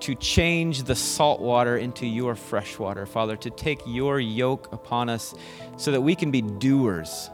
to 0.00 0.14
change 0.14 0.82
the 0.82 0.94
salt 0.94 1.40
water 1.40 1.78
into 1.78 2.06
your 2.06 2.34
fresh 2.34 2.78
water, 2.78 3.06
Father, 3.06 3.36
to 3.36 3.48
take 3.48 3.80
your 3.86 4.20
yoke 4.20 4.70
upon 4.72 5.08
us 5.08 5.34
so 5.78 5.92
that 5.92 6.00
we 6.00 6.14
can 6.14 6.30
be 6.30 6.42
doers 6.42 7.30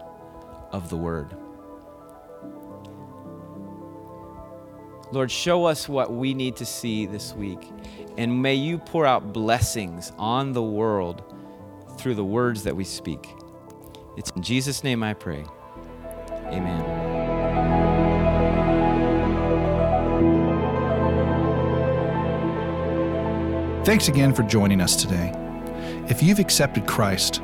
of 0.71 0.89
the 0.89 0.97
word. 0.97 1.35
Lord, 5.11 5.31
show 5.31 5.65
us 5.65 5.89
what 5.89 6.13
we 6.13 6.35
need 6.35 6.57
to 6.57 6.67
see 6.67 7.07
this 7.07 7.33
week, 7.33 7.73
and 8.19 8.43
may 8.43 8.55
you 8.55 8.79
pour 8.79 9.07
out 9.07 9.33
blessings 9.33 10.13
on 10.19 10.53
the 10.53 10.63
world 10.63 11.25
through 11.97 12.15
the 12.15 12.25
words 12.25 12.63
that 12.65 12.77
we 12.77 12.85
speak. 12.85 13.35
It's 14.19 14.31
in 14.33 14.43
Jesus' 14.43 14.83
name 14.83 15.05
I 15.05 15.15
pray. 15.15 15.45
Amen. 16.47 16.83
Thanks 23.85 24.09
again 24.09 24.35
for 24.35 24.43
joining 24.43 24.81
us 24.81 24.97
today. 24.97 25.33
If 26.09 26.21
you've 26.21 26.41
accepted 26.41 26.85
Christ 26.85 27.41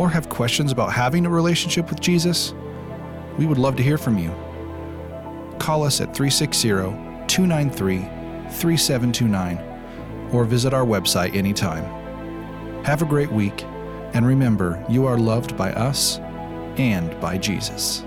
or 0.00 0.10
have 0.10 0.28
questions 0.28 0.72
about 0.72 0.92
having 0.92 1.24
a 1.24 1.30
relationship 1.30 1.88
with 1.88 2.00
Jesus, 2.00 2.52
we 3.38 3.46
would 3.46 3.58
love 3.58 3.76
to 3.76 3.84
hear 3.84 3.96
from 3.96 4.18
you. 4.18 4.34
Call 5.60 5.84
us 5.84 6.00
at 6.00 6.16
360 6.16 6.68
293 7.28 7.98
3729 8.50 10.30
or 10.32 10.44
visit 10.44 10.74
our 10.74 10.84
website 10.84 11.36
anytime. 11.36 11.84
Have 12.82 13.02
a 13.02 13.06
great 13.06 13.30
week, 13.30 13.64
and 14.18 14.26
remember, 14.26 14.84
you 14.88 15.06
are 15.06 15.16
loved 15.16 15.56
by 15.56 15.70
us 15.74 16.18
and 16.76 17.08
by 17.20 17.38
Jesus. 17.38 18.02